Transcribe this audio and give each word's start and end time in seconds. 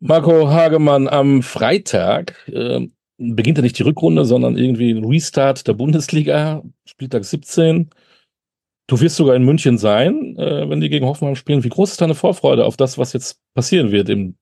Marco 0.00 0.48
Hagemann, 0.48 1.08
am 1.08 1.42
Freitag 1.42 2.48
äh, 2.48 2.88
beginnt 3.18 3.58
ja 3.58 3.62
nicht 3.62 3.78
die 3.78 3.82
Rückrunde, 3.82 4.24
sondern 4.24 4.56
irgendwie 4.56 4.92
ein 4.92 5.04
Restart 5.04 5.68
der 5.68 5.74
Bundesliga, 5.74 6.62
Spieltag 6.86 7.24
17. 7.24 7.90
Du 8.86 9.00
wirst 9.00 9.16
sogar 9.16 9.36
in 9.36 9.44
München 9.44 9.76
sein, 9.76 10.36
äh, 10.38 10.68
wenn 10.68 10.80
die 10.80 10.88
gegen 10.88 11.06
Hoffenheim 11.06 11.36
spielen. 11.36 11.64
Wie 11.64 11.68
groß 11.68 11.92
ist 11.92 12.00
deine 12.00 12.14
Vorfreude 12.14 12.64
auf 12.64 12.78
das, 12.78 12.96
was 12.96 13.12
jetzt 13.12 13.40
passieren 13.54 13.92
wird 13.92 14.08
im 14.08 14.36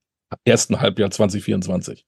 ersten 0.44 0.80
Halbjahr 0.80 1.10
2024? 1.10 2.06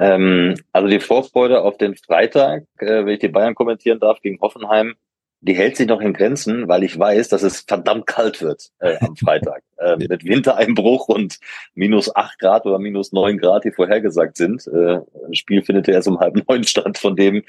Ähm, 0.00 0.54
also 0.72 0.88
die 0.88 1.00
Vorfreude 1.00 1.62
auf 1.62 1.78
den 1.78 1.96
Freitag, 1.96 2.64
äh, 2.78 3.06
wenn 3.06 3.14
ich 3.14 3.20
die 3.20 3.28
Bayern 3.28 3.54
kommentieren 3.54 4.00
darf, 4.00 4.20
gegen 4.20 4.40
Hoffenheim, 4.40 4.96
die 5.40 5.54
hält 5.54 5.76
sich 5.76 5.86
noch 5.86 6.00
in 6.00 6.12
Grenzen, 6.12 6.68
weil 6.68 6.82
ich 6.82 6.98
weiß, 6.98 7.28
dass 7.28 7.42
es 7.42 7.60
verdammt 7.60 8.06
kalt 8.06 8.42
wird 8.42 8.70
äh, 8.80 8.96
am 9.00 9.16
Freitag. 9.16 9.62
äh, 9.78 9.96
mit 9.96 10.24
Wintereinbruch 10.24 11.08
und 11.08 11.38
minus 11.74 12.14
acht 12.14 12.38
Grad 12.38 12.66
oder 12.66 12.78
minus 12.78 13.12
neun 13.12 13.38
Grad, 13.38 13.64
die 13.64 13.72
vorhergesagt 13.72 14.36
sind. 14.36 14.66
Äh, 14.66 15.00
das 15.28 15.38
Spiel 15.38 15.62
findet 15.62 15.88
ja 15.88 15.94
erst 15.94 16.08
um 16.08 16.18
halb 16.18 16.36
neun 16.48 16.64
statt, 16.64 16.98
von 16.98 17.16
dem 17.16 17.42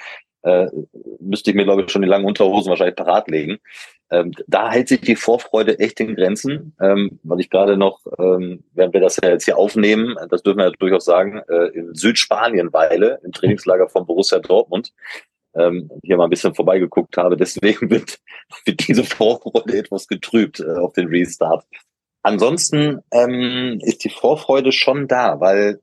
äh, 0.43 0.67
müsste 1.19 1.51
ich 1.51 1.55
mir, 1.55 1.63
glaube 1.63 1.83
ich, 1.83 1.91
schon 1.91 2.01
die 2.01 2.07
langen 2.07 2.25
Unterhosen 2.25 2.69
wahrscheinlich 2.69 2.95
parat 2.95 3.27
legen. 3.29 3.57
Ähm, 4.09 4.31
da 4.47 4.71
hält 4.71 4.87
sich 4.87 5.01
die 5.01 5.17
Vorfreude 5.17 5.79
echt 5.79 5.99
in 5.99 6.15
Grenzen, 6.15 6.73
ähm, 6.79 7.19
weil 7.23 7.41
ich 7.41 7.49
gerade 7.49 7.75
noch, 7.75 7.99
ähm, 8.17 8.63
während 8.73 8.93
wir 8.93 9.01
das 9.01 9.17
ja 9.21 9.29
jetzt 9.29 9.45
hier 9.45 9.57
aufnehmen, 9.57 10.15
das 10.29 10.43
dürfen 10.43 10.59
wir 10.59 10.65
ja 10.65 10.71
durchaus 10.79 11.03
sagen, 11.03 11.41
äh, 11.49 11.67
in 11.73 11.93
Südspanien 11.93 12.71
weile, 12.71 13.19
im 13.23 13.33
Trainingslager 13.33 13.89
von 13.89 14.05
Borussia 14.05 14.39
Dortmund 14.39 14.93
ähm, 15.57 15.89
hier 16.03 16.17
mal 16.17 16.25
ein 16.25 16.29
bisschen 16.29 16.55
vorbeigeguckt 16.55 17.17
habe. 17.17 17.37
Deswegen 17.37 17.89
wird, 17.89 18.19
wird 18.65 18.87
diese 18.87 19.03
Vorfreude 19.03 19.77
etwas 19.77 20.07
getrübt 20.07 20.59
äh, 20.59 20.77
auf 20.77 20.93
den 20.93 21.07
Restart. 21.07 21.65
Ansonsten 22.23 22.99
ähm, 23.11 23.79
ist 23.81 24.03
die 24.03 24.09
Vorfreude 24.09 24.71
schon 24.71 25.07
da, 25.07 25.39
weil 25.39 25.79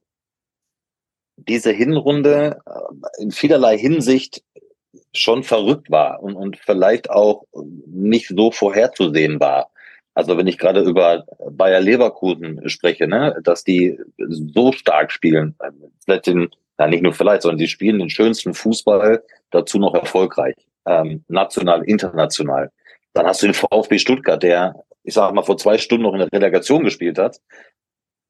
diese 1.36 1.72
Hinrunde 1.72 2.60
äh, 2.66 3.22
in 3.22 3.30
vielerlei 3.30 3.78
Hinsicht 3.78 4.42
schon 5.14 5.42
verrückt 5.42 5.90
war 5.90 6.22
und, 6.22 6.36
und 6.36 6.58
vielleicht 6.58 7.10
auch 7.10 7.44
nicht 7.86 8.28
so 8.28 8.50
vorherzusehen 8.50 9.40
war. 9.40 9.70
Also 10.14 10.36
wenn 10.36 10.46
ich 10.46 10.58
gerade 10.58 10.82
über 10.82 11.24
Bayer 11.50 11.80
Leverkusen 11.80 12.68
spreche, 12.68 13.08
ne, 13.08 13.36
dass 13.42 13.64
die 13.64 13.98
so 14.18 14.70
stark 14.72 15.10
spielen, 15.10 15.56
vielleicht 16.04 16.28
den 16.28 16.50
ja, 16.78 16.86
nicht 16.86 17.02
nur 17.02 17.12
vielleicht, 17.12 17.42
sondern 17.42 17.58
sie 17.58 17.68
spielen 17.68 17.98
den 17.98 18.10
schönsten 18.10 18.54
Fußball, 18.54 19.22
dazu 19.50 19.78
noch 19.78 19.94
erfolgreich, 19.94 20.54
ähm, 20.86 21.24
national, 21.28 21.84
international. 21.84 22.70
Dann 23.12 23.26
hast 23.26 23.42
du 23.42 23.46
den 23.46 23.54
VfB 23.54 23.98
Stuttgart, 23.98 24.42
der, 24.42 24.74
ich 25.04 25.14
sag 25.14 25.32
mal, 25.34 25.42
vor 25.42 25.56
zwei 25.56 25.78
Stunden 25.78 26.02
noch 26.04 26.14
in 26.14 26.20
der 26.20 26.32
Relegation 26.32 26.84
gespielt 26.84 27.18
hat 27.18 27.40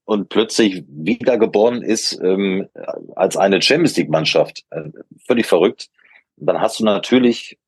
und 0.05 0.29
plötzlich 0.29 0.85
wiedergeboren 0.89 1.83
ist 1.83 2.21
ähm, 2.23 2.69
als 3.17 3.37
eine 3.37 3.63
Champions 3.63 3.97
League-Mannschaft. 3.97 4.65
Äh, 4.71 4.91
völlig 5.27 5.47
verrückt. 5.47 5.89
Dann 6.37 6.61
hast 6.61 6.81
du 6.81 6.85
natürlich 6.85 7.59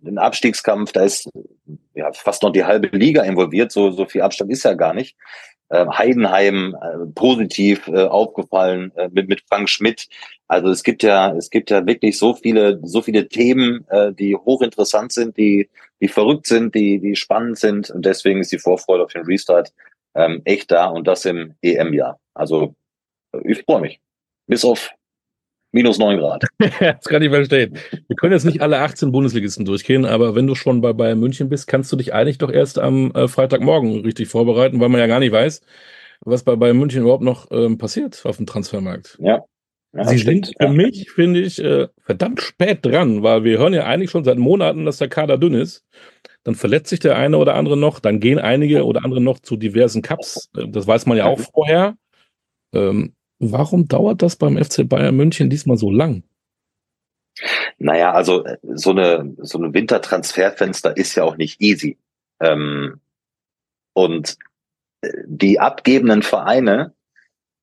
den 0.00 0.18
Abstiegskampf, 0.18 0.92
da 0.92 1.02
ist 1.02 1.28
ja 1.94 2.12
fast 2.12 2.42
noch 2.42 2.52
die 2.52 2.64
halbe 2.64 2.88
Liga 2.96 3.22
involviert, 3.22 3.72
so, 3.72 3.90
so 3.90 4.04
viel 4.04 4.20
Abstand 4.20 4.52
ist 4.52 4.64
ja 4.64 4.74
gar 4.74 4.94
nicht 4.94 5.16
äh, 5.72 5.86
Heidenheim 5.86 6.76
äh, 6.80 7.06
positiv 7.14 7.88
äh, 7.88 8.04
aufgefallen 8.04 8.92
äh, 8.96 9.08
mit, 9.10 9.28
mit 9.28 9.42
Frank 9.48 9.70
Schmidt. 9.70 10.06
Also 10.46 10.68
es 10.68 10.82
gibt 10.82 11.02
ja, 11.02 11.34
es 11.34 11.48
gibt 11.48 11.70
ja 11.70 11.86
wirklich 11.86 12.18
so 12.18 12.34
viele, 12.34 12.78
so 12.82 13.00
viele 13.00 13.26
Themen, 13.28 13.86
äh, 13.88 14.12
die 14.12 14.36
hochinteressant 14.36 15.12
sind, 15.12 15.36
die, 15.38 15.70
die 16.00 16.08
verrückt 16.08 16.46
sind, 16.46 16.74
die, 16.74 17.00
die 17.00 17.16
spannend 17.16 17.58
sind. 17.58 17.90
Und 17.90 18.04
deswegen 18.04 18.40
ist 18.40 18.52
die 18.52 18.58
Vorfreude 18.58 19.04
auf 19.04 19.12
den 19.12 19.24
Restart 19.24 19.72
ähm, 20.14 20.42
echt 20.44 20.70
da 20.70 20.86
und 20.86 21.06
das 21.06 21.24
im 21.24 21.54
EM-Jahr. 21.62 22.20
Also 22.34 22.74
ich 23.44 23.62
freue 23.64 23.80
mich. 23.80 24.00
Bis 24.46 24.64
auf 24.64 24.90
minus 25.72 25.98
neun 25.98 26.18
Grad. 26.18 26.44
das 26.80 27.04
kann 27.04 27.22
ich 27.22 27.30
verstehen. 27.30 27.76
Wir 27.90 28.16
können 28.16 28.32
jetzt 28.32 28.44
nicht 28.44 28.60
alle 28.60 28.78
18 28.78 29.10
Bundesligisten 29.10 29.64
durchgehen, 29.64 30.04
aber 30.04 30.34
wenn 30.34 30.46
du 30.46 30.54
schon 30.54 30.80
bei 30.80 30.92
Bayern 30.92 31.18
München 31.18 31.48
bist, 31.48 31.66
kannst 31.66 31.90
du 31.90 31.96
dich 31.96 32.14
eigentlich 32.14 32.38
doch 32.38 32.50
erst 32.50 32.78
am 32.78 33.10
äh, 33.12 33.26
Freitagmorgen 33.26 34.00
richtig 34.00 34.28
vorbereiten, 34.28 34.80
weil 34.80 34.88
man 34.88 35.00
ja 35.00 35.06
gar 35.06 35.18
nicht 35.18 35.32
weiß, 35.32 35.62
was 36.20 36.44
bei 36.44 36.54
Bayern 36.54 36.78
München 36.78 37.02
überhaupt 37.02 37.24
noch 37.24 37.50
ähm, 37.50 37.78
passiert 37.78 38.24
auf 38.24 38.36
dem 38.36 38.46
Transfermarkt. 38.46 39.18
Ja. 39.20 39.40
ja 39.92 40.04
Sie 40.04 40.18
stimmt. 40.18 40.46
sind 40.46 40.56
für 40.58 40.66
ja. 40.66 40.72
mich, 40.72 41.10
finde 41.10 41.40
ich, 41.40 41.62
äh, 41.62 41.88
verdammt 42.02 42.40
spät 42.40 42.84
dran, 42.84 43.22
weil 43.22 43.44
wir 43.44 43.58
hören 43.58 43.74
ja 43.74 43.84
eigentlich 43.86 44.10
schon 44.10 44.24
seit 44.24 44.38
Monaten, 44.38 44.84
dass 44.84 44.98
der 44.98 45.08
Kader 45.08 45.38
dünn 45.38 45.54
ist. 45.54 45.84
Dann 46.44 46.54
verletzt 46.54 46.90
sich 46.90 47.00
der 47.00 47.16
eine 47.16 47.38
oder 47.38 47.54
andere 47.54 47.76
noch, 47.76 48.00
dann 48.00 48.18
gehen 48.18 48.38
einige 48.38 48.84
oder 48.84 49.04
andere 49.04 49.20
noch 49.20 49.38
zu 49.38 49.56
diversen 49.56 50.02
Cups. 50.02 50.50
Das 50.52 50.86
weiß 50.86 51.06
man 51.06 51.16
ja 51.16 51.26
auch 51.26 51.38
vorher. 51.38 51.96
Ähm, 52.74 53.14
Warum 53.44 53.88
dauert 53.88 54.22
das 54.22 54.36
beim 54.36 54.56
FC 54.56 54.88
Bayern 54.88 55.16
München 55.16 55.50
diesmal 55.50 55.76
so 55.76 55.90
lang? 55.90 56.22
Naja, 57.78 58.12
also 58.12 58.44
äh, 58.44 58.56
so 58.62 58.90
eine 58.90 59.34
so 59.38 59.58
ein 59.58 59.74
Wintertransferfenster 59.74 60.96
ist 60.96 61.16
ja 61.16 61.24
auch 61.24 61.36
nicht 61.36 61.60
easy. 61.60 61.98
Ähm, 62.40 63.00
und 63.94 64.36
äh, 65.00 65.10
die 65.26 65.58
abgebenden 65.58 66.22
Vereine, 66.22 66.94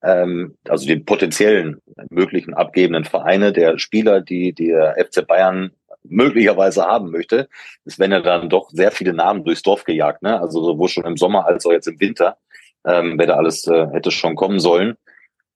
ähm, 0.03 0.57
also 0.67 0.85
die 0.85 0.97
potenziellen 0.97 1.81
möglichen 2.09 2.53
abgebenden 2.53 3.05
Vereine 3.05 3.53
der 3.53 3.79
Spieler, 3.79 4.19
die 4.19 4.51
der 4.51 4.97
FC 4.97 5.25
Bayern 5.25 5.71
möglicherweise 6.03 6.83
haben 6.83 7.09
möchte, 7.09 7.47
es 7.85 7.97
werden 7.99 8.11
ja 8.11 8.19
dann 8.19 8.49
doch 8.49 8.69
sehr 8.71 8.91
viele 8.91 9.13
Namen 9.13 9.45
durchs 9.45 9.61
Dorf 9.61 9.85
gejagt, 9.85 10.23
ne? 10.23 10.41
Also 10.41 10.61
sowohl 10.61 10.89
schon 10.89 11.05
im 11.05 11.15
Sommer 11.15 11.45
als 11.45 11.65
auch 11.65 11.71
jetzt 11.71 11.87
im 11.87 12.01
Winter, 12.01 12.37
ähm, 12.85 13.17
wer 13.17 13.27
da 13.27 13.35
alles 13.35 13.65
äh, 13.67 13.87
hätte 13.93 14.11
schon 14.11 14.35
kommen 14.35 14.59
sollen 14.59 14.97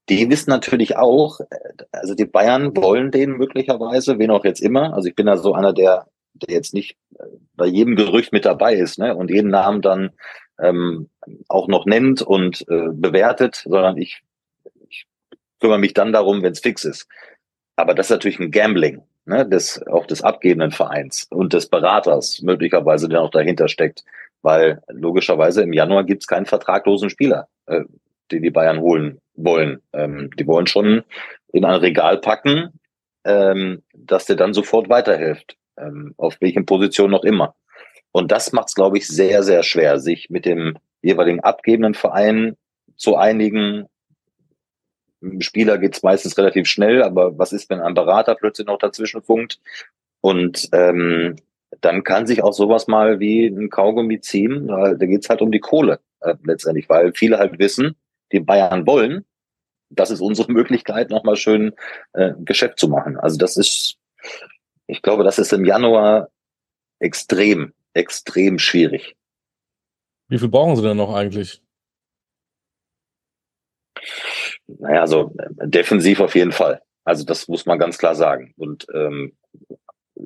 die 0.09 0.30
wissen 0.30 0.50
natürlich 0.50 0.97
auch, 0.97 1.40
also 1.91 2.14
die 2.14 2.25
Bayern 2.25 2.75
wollen 2.75 3.12
den 3.12 3.31
möglicherweise, 3.31 4.19
wen 4.19 4.31
auch 4.31 4.44
jetzt 4.44 4.62
immer. 4.62 4.94
Also 4.94 5.08
ich 5.08 5.16
bin 5.16 5.28
da 5.28 5.38
so 5.38 5.53
einer, 5.53 5.74
der, 5.74 6.08
der 6.34 6.53
jetzt 6.53 6.74
nicht 6.74 6.97
äh, 7.18 7.24
bei 7.56 7.66
jedem 7.66 7.96
Gerücht 7.96 8.34
mit 8.34 8.46
dabei 8.46 8.75
ist 8.75 9.00
ne? 9.00 9.16
und 9.16 9.30
jeden 9.30 9.50
Namen 9.50 9.81
dann 9.81 10.12
ähm, 10.59 11.09
auch 11.47 11.68
noch 11.68 11.86
nennt 11.86 12.22
und 12.22 12.66
äh, 12.69 12.90
bewertet, 12.91 13.64
sondern 13.66 13.97
ich, 13.97 14.22
ich 14.90 15.06
kümmere 15.59 15.80
mich 15.80 15.94
dann 15.94 16.12
darum, 16.12 16.44
wenn 16.44 16.52
es 16.52 16.59
fix 16.59 16.84
ist. 16.84 17.08
Aber 17.75 17.94
das 17.94 18.08
ist 18.08 18.12
natürlich 18.12 18.40
ein 18.40 18.52
Gambling, 18.52 19.03
ne? 19.25 19.47
des, 19.47 19.85
auch 19.88 20.06
des 20.06 20.22
abgebenden 20.22 20.72
Vereins 20.72 21.28
und 21.30 21.53
des 21.53 21.70
Beraters 21.70 22.41
möglicherweise, 22.41 23.08
der 23.08 23.22
noch 23.22 23.31
dahinter 23.31 23.70
steckt. 23.70 24.03
Weil 24.41 24.81
logischerweise 24.90 25.64
im 25.64 25.72
Januar 25.72 26.03
gibt 26.03 26.24
es 26.24 26.28
keinen 26.28 26.46
vertraglosen 26.46 27.09
Spieler, 27.09 27.47
äh, 27.68 27.85
den 28.31 28.44
die 28.44 28.51
Bayern 28.51 28.79
holen 28.79 29.19
wollen. 29.35 29.81
Ähm, 29.94 30.29
die 30.38 30.47
wollen 30.47 30.67
schon 30.67 31.03
in 31.51 31.66
ein 31.66 31.79
Regal 31.79 32.19
packen, 32.19 32.79
ähm, 33.25 33.84
dass 33.94 34.25
der 34.25 34.35
dann 34.35 34.53
sofort 34.53 34.89
weiterhilft, 34.89 35.57
ähm, 35.78 36.13
auf 36.17 36.38
welchen 36.41 36.66
Positionen 36.66 37.11
noch 37.11 37.23
immer. 37.23 37.56
Und 38.11 38.31
das 38.31 38.51
macht 38.51 38.69
es, 38.69 38.75
glaube 38.75 38.97
ich, 38.97 39.07
sehr, 39.07 39.44
sehr 39.44 39.63
schwer, 39.63 40.00
sich 40.00 40.29
mit 40.29 40.45
dem 40.45 40.78
jeweiligen 41.01 41.39
abgebenden 41.39 41.94
Verein 41.94 42.56
zu 42.95 43.16
einigen. 43.16 43.88
Im 45.22 45.41
Spieler 45.41 45.78
geht 45.78 45.95
es 45.95 46.03
meistens 46.03 46.38
relativ 46.38 46.67
schnell, 46.67 47.01
aber 47.01 47.38
was 47.38 47.53
ist, 47.53 47.69
wenn 47.69 47.81
ein 47.81 47.94
Berater 47.94 48.35
plötzlich 48.35 48.67
noch 48.67 48.78
dazwischen 48.78 49.22
funkt? 49.22 49.59
Und 50.22 50.69
ähm, 50.73 51.38
dann 51.81 52.03
kann 52.03 52.28
sich 52.28 52.44
auch 52.44 52.53
sowas 52.53 52.88
mal 52.88 53.19
wie 53.19 53.47
ein 53.47 53.69
Kaugummi 53.69 54.22
ziehen. 54.22 54.67
Da 54.67 54.94
geht 54.94 55.23
es 55.23 55.29
halt 55.29 55.41
um 55.41 55.51
die 55.51 55.59
Kohle 55.59 56.00
äh, 56.22 56.35
letztendlich, 56.44 56.88
weil 56.90 57.13
viele 57.13 57.40
halt 57.40 57.57
wissen, 57.59 57.95
die 58.33 58.39
Bayern 58.39 58.85
wollen, 58.85 59.25
das 59.89 60.11
ist 60.11 60.21
unsere 60.21 60.51
Möglichkeit, 60.51 61.09
nochmal 61.09 61.35
schön 61.35 61.73
äh, 62.13 62.31
Geschäft 62.39 62.79
zu 62.79 62.89
machen. 62.89 63.17
Also 63.17 63.38
das 63.38 63.57
ist, 63.57 63.97
ich 64.88 65.01
glaube, 65.01 65.23
das 65.23 65.39
ist 65.39 65.53
im 65.53 65.66
Januar 65.66 66.29
extrem, 66.99 67.73
extrem 67.93 68.59
schwierig. 68.59 69.16
Wie 70.27 70.39
viel 70.39 70.49
brauchen 70.49 70.75
Sie 70.75 70.81
denn 70.81 70.97
noch 70.97 71.13
eigentlich? 71.13 71.61
Naja, 74.67 75.02
also 75.02 75.34
äh, 75.37 75.67
defensiv 75.67 76.19
auf 76.19 76.35
jeden 76.35 76.52
Fall. 76.52 76.81
Also 77.03 77.25
das 77.25 77.47
muss 77.47 77.66
man 77.66 77.79
ganz 77.79 77.97
klar 77.97 78.16
sagen. 78.16 78.53
Und 78.58 78.87
ähm, 78.93 79.34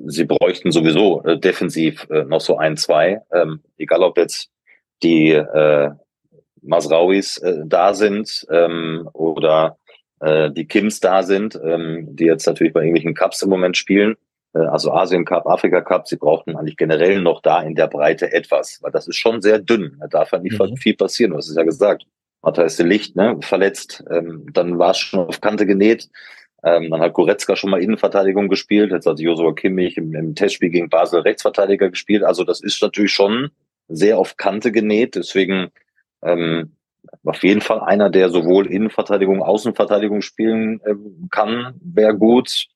sie 0.06 0.24
bräuchten 0.24 0.72
sowieso 0.72 1.22
äh, 1.24 1.38
defensiv 1.38 2.08
äh, 2.10 2.24
noch 2.24 2.40
so 2.40 2.56
ein, 2.56 2.76
zwei. 2.76 3.20
Ähm, 3.32 3.62
egal 3.76 4.02
ob 4.02 4.16
jetzt 4.16 4.50
die 5.02 5.30
äh, 5.30 5.90
Masrauis 6.68 7.38
äh, 7.38 7.62
da 7.64 7.94
sind 7.94 8.46
ähm, 8.50 9.08
oder 9.12 9.78
äh, 10.20 10.50
die 10.50 10.66
Kims 10.66 11.00
da 11.00 11.22
sind, 11.22 11.58
ähm, 11.62 12.08
die 12.10 12.24
jetzt 12.24 12.46
natürlich 12.46 12.72
bei 12.72 12.80
irgendwelchen 12.80 13.14
Cups 13.14 13.42
im 13.42 13.50
Moment 13.50 13.76
spielen, 13.76 14.16
äh, 14.54 14.60
also 14.60 14.92
Asien 14.92 15.24
Cup, 15.24 15.46
Afrika 15.46 15.80
Cup, 15.80 16.08
sie 16.08 16.16
brauchten 16.16 16.56
eigentlich 16.56 16.76
generell 16.76 17.20
noch 17.20 17.42
da 17.42 17.62
in 17.62 17.74
der 17.74 17.86
Breite 17.86 18.32
etwas, 18.32 18.78
weil 18.82 18.92
das 18.92 19.08
ist 19.08 19.16
schon 19.16 19.40
sehr 19.40 19.58
dünn. 19.58 19.96
Da 20.00 20.06
darf 20.06 20.32
ja 20.32 20.38
nicht 20.38 20.58
mhm. 20.58 20.76
viel 20.76 20.94
passieren, 20.94 21.32
du 21.32 21.38
hast 21.38 21.48
es 21.48 21.56
ja 21.56 21.64
gesagt. 21.64 22.04
Matthäus 22.42 22.76
de 22.76 22.86
Licht, 22.86 23.16
ne, 23.16 23.36
verletzt, 23.40 24.04
ähm, 24.10 24.46
dann 24.52 24.78
war 24.78 24.92
es 24.92 24.98
schon 24.98 25.20
auf 25.20 25.40
Kante 25.40 25.66
genäht. 25.66 26.08
Ähm, 26.62 26.90
dann 26.90 27.00
hat 27.00 27.12
Goretzka 27.12 27.56
schon 27.56 27.70
mal 27.70 27.82
Innenverteidigung 27.82 28.48
gespielt. 28.48 28.92
Jetzt 28.92 29.06
hat 29.06 29.18
Josua 29.18 29.52
Kimmich 29.52 29.96
im, 29.96 30.14
im 30.14 30.34
Testspiel 30.34 30.70
gegen 30.70 30.88
Basel 30.88 31.20
Rechtsverteidiger 31.20 31.90
gespielt. 31.90 32.22
Also 32.22 32.44
das 32.44 32.60
ist 32.60 32.80
natürlich 32.82 33.12
schon 33.12 33.50
sehr 33.88 34.18
auf 34.18 34.36
Kante 34.36 34.72
genäht. 34.72 35.14
Deswegen 35.14 35.70
ähm, 36.22 36.76
auf 37.24 37.42
jeden 37.42 37.60
Fall 37.60 37.80
einer, 37.80 38.10
der 38.10 38.30
sowohl 38.30 38.66
Innenverteidigung, 38.66 39.42
Außenverteidigung 39.42 40.22
spielen 40.22 40.80
äh, 40.84 40.94
kann, 41.30 41.74
wäre 41.80 42.16
gut. 42.16 42.66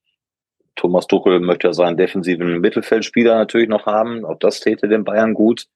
Thomas 0.74 1.06
Tuchel 1.06 1.40
möchte 1.40 1.68
ja 1.68 1.72
seinen 1.74 1.96
defensiven 1.96 2.60
Mittelfeldspieler 2.60 3.34
natürlich 3.34 3.68
noch 3.68 3.86
haben. 3.86 4.24
Auch 4.24 4.38
das 4.38 4.60
täte 4.60 4.88
den 4.88 5.04
Bayern 5.04 5.34
gut. 5.34 5.66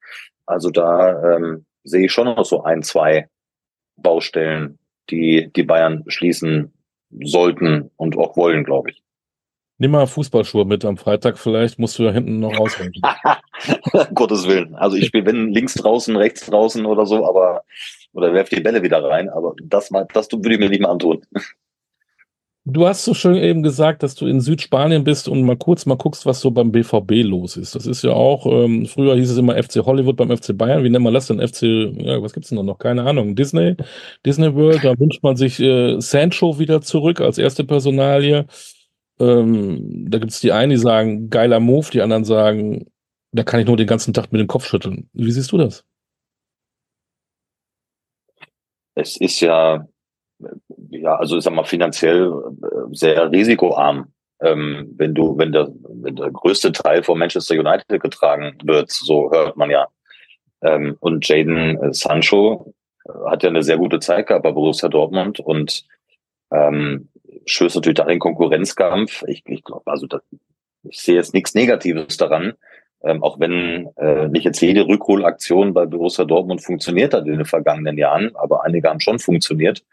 Also 0.46 0.70
da 0.70 1.36
ähm, 1.36 1.66
sehe 1.84 2.06
ich 2.06 2.12
schon 2.12 2.26
noch 2.26 2.44
so 2.44 2.64
ein, 2.64 2.82
zwei 2.82 3.28
Baustellen, 3.96 4.78
die 5.10 5.50
die 5.54 5.62
Bayern 5.64 6.04
schließen 6.06 6.72
sollten 7.22 7.90
und 7.96 8.16
auch 8.16 8.36
wollen, 8.36 8.64
glaube 8.64 8.90
ich. 8.90 9.02
Nimm 9.78 9.90
mal 9.90 10.06
Fußballschuhe 10.06 10.64
mit 10.64 10.84
am 10.84 10.96
Freitag, 10.96 11.38
vielleicht 11.38 11.78
musst 11.78 11.99
du 11.99 12.05
da 12.05 12.12
hinten 12.12 12.40
noch 12.40 12.56
ausrenken. 12.58 13.02
Gottes 14.14 14.46
Willen. 14.46 14.75
Also 14.75 14.96
ich 14.96 15.06
spiele, 15.06 15.26
wenn 15.26 15.52
links 15.52 15.75
draußen, 15.75 16.17
rechts 16.17 16.46
draußen 16.46 16.87
oder 16.87 17.05
so, 17.05 17.26
aber 17.26 17.62
oder 18.12 18.32
werf 18.32 18.49
die 18.49 18.61
Bälle 18.61 18.82
wieder 18.82 19.05
rein, 19.05 19.28
aber 19.28 19.55
das 19.62 19.90
mal, 19.90 20.06
das 20.12 20.32
würde 20.32 20.55
ich 20.55 20.58
mir 20.58 20.70
nicht 20.70 20.81
mal 20.81 20.90
antun. 20.90 21.23
Du 22.69 22.84
hast 22.84 23.05
so 23.05 23.14
schön 23.14 23.37
eben 23.37 23.62
gesagt, 23.62 24.02
dass 24.02 24.17
du 24.17 24.26
in 24.26 24.40
Südspanien 24.40 25.05
bist 25.05 25.28
und 25.28 25.44
mal 25.44 25.56
kurz 25.56 25.87
mal 25.87 25.96
guckst, 25.96 26.26
was 26.26 26.40
so 26.40 26.50
beim 26.50 26.72
BVB 26.72 27.22
los 27.22 27.56
ist. 27.56 27.76
Das 27.76 27.87
ist 27.87 28.02
ja 28.02 28.11
auch, 28.11 28.44
ähm, 28.44 28.87
früher 28.87 29.14
hieß 29.14 29.31
es 29.31 29.38
immer 29.38 29.55
FC 29.55 29.87
Hollywood 29.87 30.17
beim 30.17 30.37
FC 30.37 30.58
Bayern. 30.58 30.82
Wie 30.82 30.90
nennt 30.90 31.05
man 31.05 31.14
das 31.14 31.29
denn? 31.29 31.38
FC, 31.38 31.62
ja, 31.62 32.20
was 32.20 32.32
gibt's 32.32 32.49
denn 32.49 32.64
noch? 32.64 32.79
Keine 32.81 33.05
Ahnung. 33.05 33.37
Disney, 33.37 33.76
Disney 34.26 34.52
World, 34.52 34.82
da 34.82 34.99
wünscht 34.99 35.22
man 35.22 35.37
sich 35.37 35.61
äh, 35.61 36.00
Sancho 36.00 36.58
wieder 36.58 36.81
zurück 36.81 37.20
als 37.20 37.38
erste 37.38 37.62
Personalie. 37.62 38.46
Ähm, 39.18 40.10
da 40.10 40.18
gibt's 40.18 40.40
die 40.40 40.52
einen, 40.52 40.70
die 40.70 40.76
sagen, 40.76 41.30
geiler 41.30 41.60
Move, 41.60 41.90
die 41.90 42.02
anderen 42.02 42.24
sagen, 42.24 42.86
da 43.32 43.42
kann 43.42 43.60
ich 43.60 43.66
nur 43.66 43.76
den 43.76 43.86
ganzen 43.86 44.14
Tag 44.14 44.32
mit 44.32 44.40
dem 44.40 44.46
Kopf 44.46 44.66
schütteln. 44.66 45.08
Wie 45.12 45.30
siehst 45.30 45.52
du 45.52 45.58
das? 45.58 45.84
Es 48.94 49.16
ist 49.18 49.40
ja 49.40 49.86
ja, 50.90 51.16
also 51.16 51.38
ich 51.38 51.44
sag 51.44 51.54
mal, 51.54 51.64
finanziell 51.64 52.32
äh, 52.62 52.94
sehr 52.94 53.30
risikoarm. 53.30 54.12
Ähm, 54.40 54.92
wenn 54.96 55.14
du, 55.14 55.38
wenn 55.38 55.52
der, 55.52 55.69
wenn 55.88 56.16
der 56.16 56.30
größte 56.30 56.70
Teil 56.72 57.02
von 57.02 57.19
Manchester 57.19 57.54
United 57.54 58.02
getragen 58.02 58.58
wird, 58.64 58.90
so 58.90 59.30
hört 59.30 59.56
man 59.56 59.70
ja. 59.70 59.88
Ähm, 60.62 60.96
und 61.00 61.26
Jaden 61.26 61.82
äh, 61.82 61.94
Sancho 61.94 62.74
äh, 63.06 63.30
hat 63.30 63.42
ja 63.42 63.48
eine 63.48 63.62
sehr 63.62 63.78
gute 63.78 63.98
Zeit 63.98 64.26
gehabt 64.26 64.42
bei 64.42 64.52
Borussia 64.52 64.90
Dortmund 64.90 65.40
und 65.40 65.84
ähm, 66.50 67.08
stößt 67.46 67.76
natürlich 67.76 67.96
da 67.96 68.04
den 68.04 68.19
Konkurrenzkampf. 68.19 69.25
Ich, 69.26 69.43
ich 69.46 69.64
glaube, 69.64 69.90
also 69.90 70.06
das, 70.06 70.22
ich 70.82 71.00
sehe 71.00 71.16
jetzt 71.16 71.34
nichts 71.34 71.54
Negatives 71.54 72.16
daran, 72.16 72.54
ähm, 73.02 73.22
auch 73.22 73.40
wenn 73.40 73.88
äh, 73.96 74.28
nicht 74.28 74.44
jetzt 74.44 74.60
jede 74.60 74.87
Rückholaktion 74.87 75.75
bei 75.75 75.87
Borussia 75.87 76.25
Dortmund 76.25 76.62
funktioniert 76.62 77.14
hat 77.14 77.26
in 77.26 77.38
den 77.38 77.44
vergangenen 77.44 77.98
Jahren, 77.98 78.34
aber 78.37 78.64
einige 78.64 78.88
haben 78.88 79.00
schon 79.00 79.19
funktioniert 79.19 79.84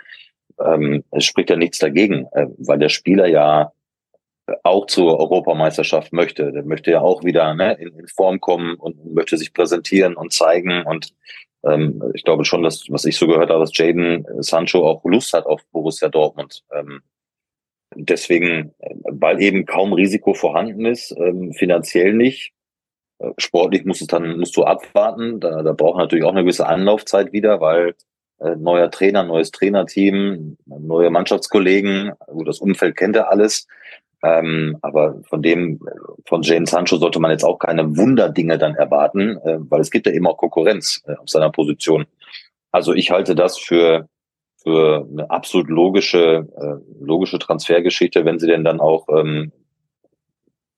ähm, 0.59 1.03
es 1.11 1.25
spricht 1.25 1.49
ja 1.49 1.55
nichts 1.55 1.79
dagegen, 1.79 2.27
äh, 2.33 2.47
weil 2.57 2.79
der 2.79 2.89
Spieler 2.89 3.27
ja 3.27 3.71
auch 4.63 4.87
zur 4.87 5.19
Europameisterschaft 5.19 6.11
möchte. 6.11 6.51
Der 6.51 6.63
möchte 6.63 6.91
ja 6.91 7.01
auch 7.01 7.23
wieder 7.23 7.53
ne, 7.53 7.73
in, 7.79 7.97
in 7.97 8.07
Form 8.07 8.41
kommen 8.41 8.75
und 8.75 9.13
möchte 9.13 9.37
sich 9.37 9.53
präsentieren 9.53 10.15
und 10.15 10.33
zeigen. 10.33 10.83
Und 10.83 11.13
ähm, 11.63 12.03
ich 12.13 12.23
glaube 12.23 12.43
schon, 12.43 12.61
dass, 12.61 12.85
was 12.89 13.05
ich 13.05 13.17
so 13.17 13.27
gehört 13.27 13.49
habe, 13.49 13.61
dass 13.61 13.77
Jaden 13.77 14.25
Sancho 14.39 14.85
auch 14.85 15.03
Lust 15.05 15.33
hat 15.33 15.45
auf 15.45 15.61
Borussia 15.71 16.09
Dortmund. 16.09 16.63
Ähm, 16.73 17.01
deswegen, 17.95 18.73
äh, 18.79 18.95
weil 19.03 19.41
eben 19.41 19.65
kaum 19.65 19.93
Risiko 19.93 20.33
vorhanden 20.33 20.85
ist, 20.85 21.15
ähm, 21.17 21.53
finanziell 21.53 22.13
nicht. 22.13 22.53
Äh, 23.19 23.31
sportlich 23.37 23.85
muss 23.85 24.01
es 24.01 24.07
dann, 24.07 24.39
musst 24.39 24.55
du 24.57 24.63
abwarten. 24.63 25.39
Da, 25.39 25.63
da 25.63 25.73
braucht 25.73 25.97
natürlich 25.97 26.25
auch 26.25 26.31
eine 26.31 26.43
gewisse 26.43 26.67
Anlaufzeit 26.67 27.33
wieder, 27.33 27.61
weil 27.61 27.95
äh, 28.39 28.55
neuer 28.55 28.91
Trainer, 28.91 29.23
neues 29.23 29.51
Trainerteam, 29.51 30.57
neue 30.65 31.09
Mannschaftskollegen. 31.09 32.11
Gut, 32.27 32.47
das 32.47 32.59
Umfeld 32.59 32.95
kennt 32.95 33.15
er 33.15 33.31
alles. 33.31 33.67
Ähm, 34.23 34.77
aber 34.81 35.21
von 35.27 35.41
dem, 35.41 35.79
von 36.25 36.41
Jane 36.43 36.65
Sancho 36.65 36.95
sollte 36.95 37.19
man 37.19 37.31
jetzt 37.31 37.43
auch 37.43 37.59
keine 37.59 37.97
Wunderdinge 37.97 38.57
dann 38.57 38.75
erwarten, 38.75 39.37
äh, 39.43 39.57
weil 39.59 39.81
es 39.81 39.91
gibt 39.91 40.07
ja 40.07 40.13
immer 40.13 40.31
auch 40.31 40.37
Konkurrenz 40.37 41.03
äh, 41.07 41.15
auf 41.15 41.29
seiner 41.29 41.51
Position. 41.51 42.05
Also 42.71 42.93
ich 42.93 43.11
halte 43.11 43.35
das 43.35 43.57
für, 43.57 44.07
für 44.63 45.07
eine 45.09 45.29
absolut 45.29 45.69
logische, 45.69 46.47
äh, 46.57 47.03
logische 47.03 47.39
Transfergeschichte, 47.39 48.25
wenn 48.25 48.39
sie 48.39 48.47
denn 48.47 48.63
dann 48.63 48.79
auch 48.79 49.07
ähm, 49.09 49.51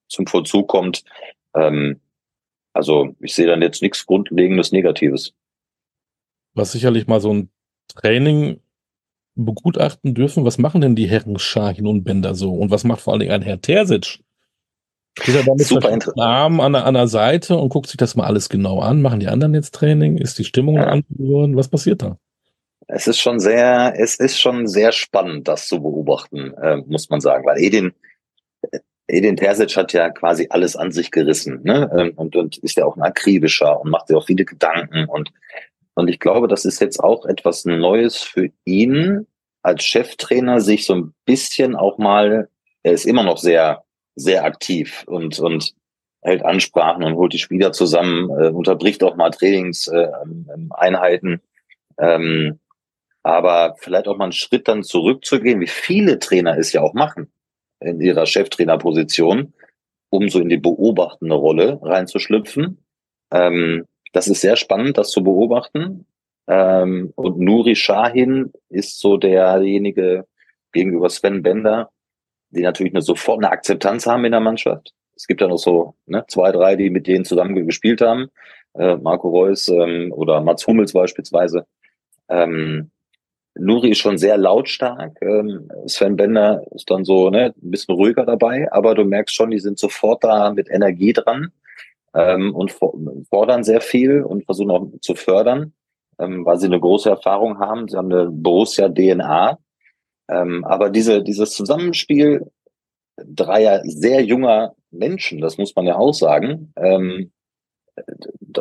zum 0.07 0.27
Vollzug 0.27 0.67
kommt. 0.67 1.03
Ähm, 1.55 2.01
also 2.73 3.15
ich 3.19 3.33
sehe 3.33 3.47
dann 3.47 3.61
jetzt 3.61 3.81
nichts 3.81 4.05
Grundlegendes 4.05 4.71
Negatives. 4.71 5.33
Was 6.53 6.71
sicherlich 6.71 7.07
mal 7.07 7.21
so 7.21 7.33
ein 7.33 7.49
Training 7.87 8.59
begutachten 9.35 10.13
dürfen, 10.13 10.45
was 10.45 10.57
machen 10.57 10.81
denn 10.81 10.95
die 10.95 11.07
Herren 11.07 11.37
Schahin 11.37 11.87
und 11.87 12.03
Bender 12.03 12.35
so? 12.35 12.53
Und 12.53 12.71
was 12.71 12.83
macht 12.83 13.01
vor 13.01 13.13
allen 13.13 13.19
Dingen 13.19 13.33
ein 13.33 13.41
Herr 13.41 13.61
Terzic? 13.61 14.19
Steht 15.17 15.35
er 15.35 15.43
da 15.43 15.53
mit 15.53 15.65
Super 15.65 15.97
Arm 16.17 16.59
an 16.59 16.73
der, 16.73 16.85
an 16.85 16.93
der 16.93 17.07
Seite 17.07 17.57
und 17.57 17.69
guckt 17.69 17.87
sich 17.87 17.97
das 17.97 18.15
mal 18.15 18.25
alles 18.25 18.49
genau 18.49 18.79
an? 18.79 19.01
Machen 19.01 19.19
die 19.19 19.27
anderen 19.27 19.53
jetzt 19.53 19.73
Training? 19.73 20.17
Ist 20.17 20.39
die 20.39 20.43
Stimmung 20.43 20.75
ja. 20.75 20.99
geworden? 21.09 21.55
Was 21.55 21.69
passiert 21.69 22.01
da? 22.01 22.17
Es 22.87 23.07
ist 23.07 23.19
schon 23.19 23.39
sehr, 23.39 23.93
es 23.97 24.15
ist 24.15 24.39
schon 24.39 24.67
sehr 24.67 24.91
spannend, 24.91 25.47
das 25.47 25.67
zu 25.67 25.81
beobachten, 25.81 26.53
äh, 26.61 26.77
muss 26.85 27.09
man 27.09 27.21
sagen, 27.21 27.45
weil 27.45 27.59
Edin, 27.59 27.93
Edin 29.07 29.37
Terzic 29.37 29.75
hat 29.75 29.93
ja 29.93 30.09
quasi 30.09 30.47
alles 30.49 30.75
an 30.75 30.91
sich 30.91 31.11
gerissen, 31.11 31.61
ne? 31.63 31.89
Ähm, 31.97 32.13
und, 32.15 32.35
und 32.35 32.57
ist 32.57 32.77
ja 32.77 32.85
auch 32.85 32.95
ein 32.95 33.03
akribischer 33.03 33.79
und 33.79 33.89
macht 33.89 34.07
sich 34.07 34.17
auch 34.17 34.25
viele 34.25 34.45
Gedanken 34.45 35.05
und 35.05 35.31
und 35.95 36.09
ich 36.09 36.19
glaube, 36.19 36.47
das 36.47 36.65
ist 36.65 36.79
jetzt 36.81 36.99
auch 36.99 37.25
etwas 37.25 37.65
Neues 37.65 38.17
für 38.17 38.51
ihn 38.65 39.25
als 39.63 39.83
Cheftrainer, 39.83 40.61
sich 40.61 40.85
so 40.85 40.93
ein 40.93 41.15
bisschen 41.25 41.75
auch 41.75 41.97
mal, 41.97 42.49
er 42.83 42.91
ist 42.91 43.05
immer 43.05 43.23
noch 43.23 43.37
sehr, 43.37 43.83
sehr 44.15 44.43
aktiv 44.43 45.03
und, 45.07 45.39
und 45.39 45.73
hält 46.21 46.45
Ansprachen 46.45 47.03
und 47.03 47.15
holt 47.15 47.33
die 47.33 47.39
Spieler 47.39 47.71
zusammen, 47.71 48.29
äh, 48.29 48.49
unterbricht 48.49 49.03
auch 49.03 49.15
mal 49.15 49.31
Trainingseinheiten. 49.31 51.41
Äh, 51.97 52.15
ähm, 52.15 52.59
aber 53.25 53.75
vielleicht 53.79 54.07
auch 54.07 54.17
mal 54.17 54.25
einen 54.25 54.33
Schritt 54.33 54.67
dann 54.67 54.83
zurückzugehen, 54.83 55.59
wie 55.59 55.67
viele 55.67 56.19
Trainer 56.19 56.59
es 56.59 56.71
ja 56.73 56.81
auch 56.81 56.93
machen 56.93 57.31
in 57.79 57.99
ihrer 57.99 58.27
Cheftrainerposition, 58.27 59.51
um 60.11 60.29
so 60.29 60.39
in 60.39 60.49
die 60.49 60.59
beobachtende 60.59 61.33
Rolle 61.33 61.79
reinzuschlüpfen. 61.81 62.85
Ähm, 63.31 63.85
das 64.13 64.27
ist 64.27 64.41
sehr 64.41 64.55
spannend, 64.55 64.99
das 64.99 65.09
zu 65.09 65.23
beobachten. 65.23 66.05
Ähm, 66.47 67.13
und 67.15 67.39
Nuri 67.39 67.75
Shahin 67.75 68.53
ist 68.69 68.99
so 68.99 69.17
derjenige 69.17 70.27
gegenüber 70.71 71.09
Sven 71.09 71.41
Bender, 71.41 71.89
die 72.51 72.61
natürlich 72.61 72.93
eine 72.93 73.01
sofort 73.01 73.39
eine 73.39 73.51
Akzeptanz 73.51 74.05
haben 74.05 74.23
in 74.25 74.33
der 74.33 74.39
Mannschaft. 74.39 74.93
Es 75.15 75.25
gibt 75.25 75.41
ja 75.41 75.47
noch 75.47 75.57
so 75.57 75.95
ne, 76.05 76.23
zwei, 76.27 76.51
drei, 76.51 76.75
die 76.75 76.91
mit 76.91 77.07
denen 77.07 77.25
zusammen 77.25 77.55
gespielt 77.65 78.01
haben. 78.01 78.27
Äh, 78.75 78.97
Marco 78.97 79.29
Reus 79.29 79.67
ähm, 79.67 80.11
oder 80.11 80.41
Mats 80.41 80.67
Hummels 80.67 80.93
beispielsweise. 80.93 81.65
Ähm, 82.29 82.91
Nuri 83.57 83.91
ist 83.91 83.99
schon 83.99 84.17
sehr 84.17 84.37
lautstark. 84.37 85.17
Ähm, 85.21 85.69
Sven 85.87 86.15
Bender 86.15 86.63
ist 86.75 86.89
dann 86.89 87.05
so 87.05 87.29
ne, 87.29 87.53
ein 87.61 87.71
bisschen 87.71 87.95
ruhiger 87.95 88.25
dabei, 88.25 88.71
aber 88.71 88.95
du 88.95 89.05
merkst 89.05 89.33
schon, 89.33 89.51
die 89.51 89.59
sind 89.59 89.79
sofort 89.79 90.23
da 90.23 90.51
mit 90.51 90.69
Energie 90.69 91.13
dran 91.13 91.51
ähm, 92.13 92.53
und 92.53 92.71
fordern 93.29 93.63
sehr 93.63 93.81
viel 93.81 94.21
und 94.23 94.45
versuchen 94.45 94.71
auch 94.71 94.87
zu 95.01 95.15
fördern, 95.15 95.73
ähm, 96.19 96.45
weil 96.45 96.57
sie 96.57 96.67
eine 96.67 96.79
große 96.79 97.09
Erfahrung 97.09 97.59
haben. 97.59 97.87
Sie 97.87 97.97
haben 97.97 98.11
eine 98.11 98.29
Borussia-DNA. 98.29 99.57
Ähm, 100.27 100.65
aber 100.65 100.89
diese, 100.89 101.23
dieses 101.23 101.51
Zusammenspiel 101.51 102.51
dreier 103.17 103.81
sehr 103.85 104.21
junger 104.23 104.75
Menschen, 104.91 105.39
das 105.39 105.57
muss 105.57 105.75
man 105.75 105.85
ja 105.85 105.95
auch 105.95 106.13
sagen, 106.13 106.73
ähm, 106.75 107.31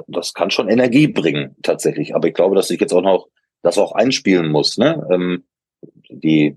das 0.06 0.34
kann 0.34 0.50
schon 0.50 0.68
Energie 0.68 1.08
bringen 1.08 1.56
tatsächlich. 1.62 2.14
Aber 2.14 2.28
ich 2.28 2.34
glaube, 2.34 2.54
dass 2.54 2.70
ich 2.70 2.80
jetzt 2.80 2.92
auch 2.92 3.02
noch 3.02 3.28
das 3.64 3.78
auch 3.78 3.92
einspielen 3.92 4.52
muss. 4.52 4.78
Ne? 4.78 5.04
Ähm, 5.10 5.42
die, 6.08 6.56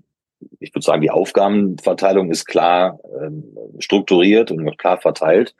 ich 0.60 0.74
würde 0.74 0.84
sagen, 0.84 1.02
die 1.02 1.10
Aufgabenverteilung 1.10 2.30
ist 2.30 2.44
klar 2.44 3.00
ähm, 3.20 3.44
strukturiert 3.80 4.52
und 4.52 4.78
klar 4.78 5.00
verteilt. 5.00 5.54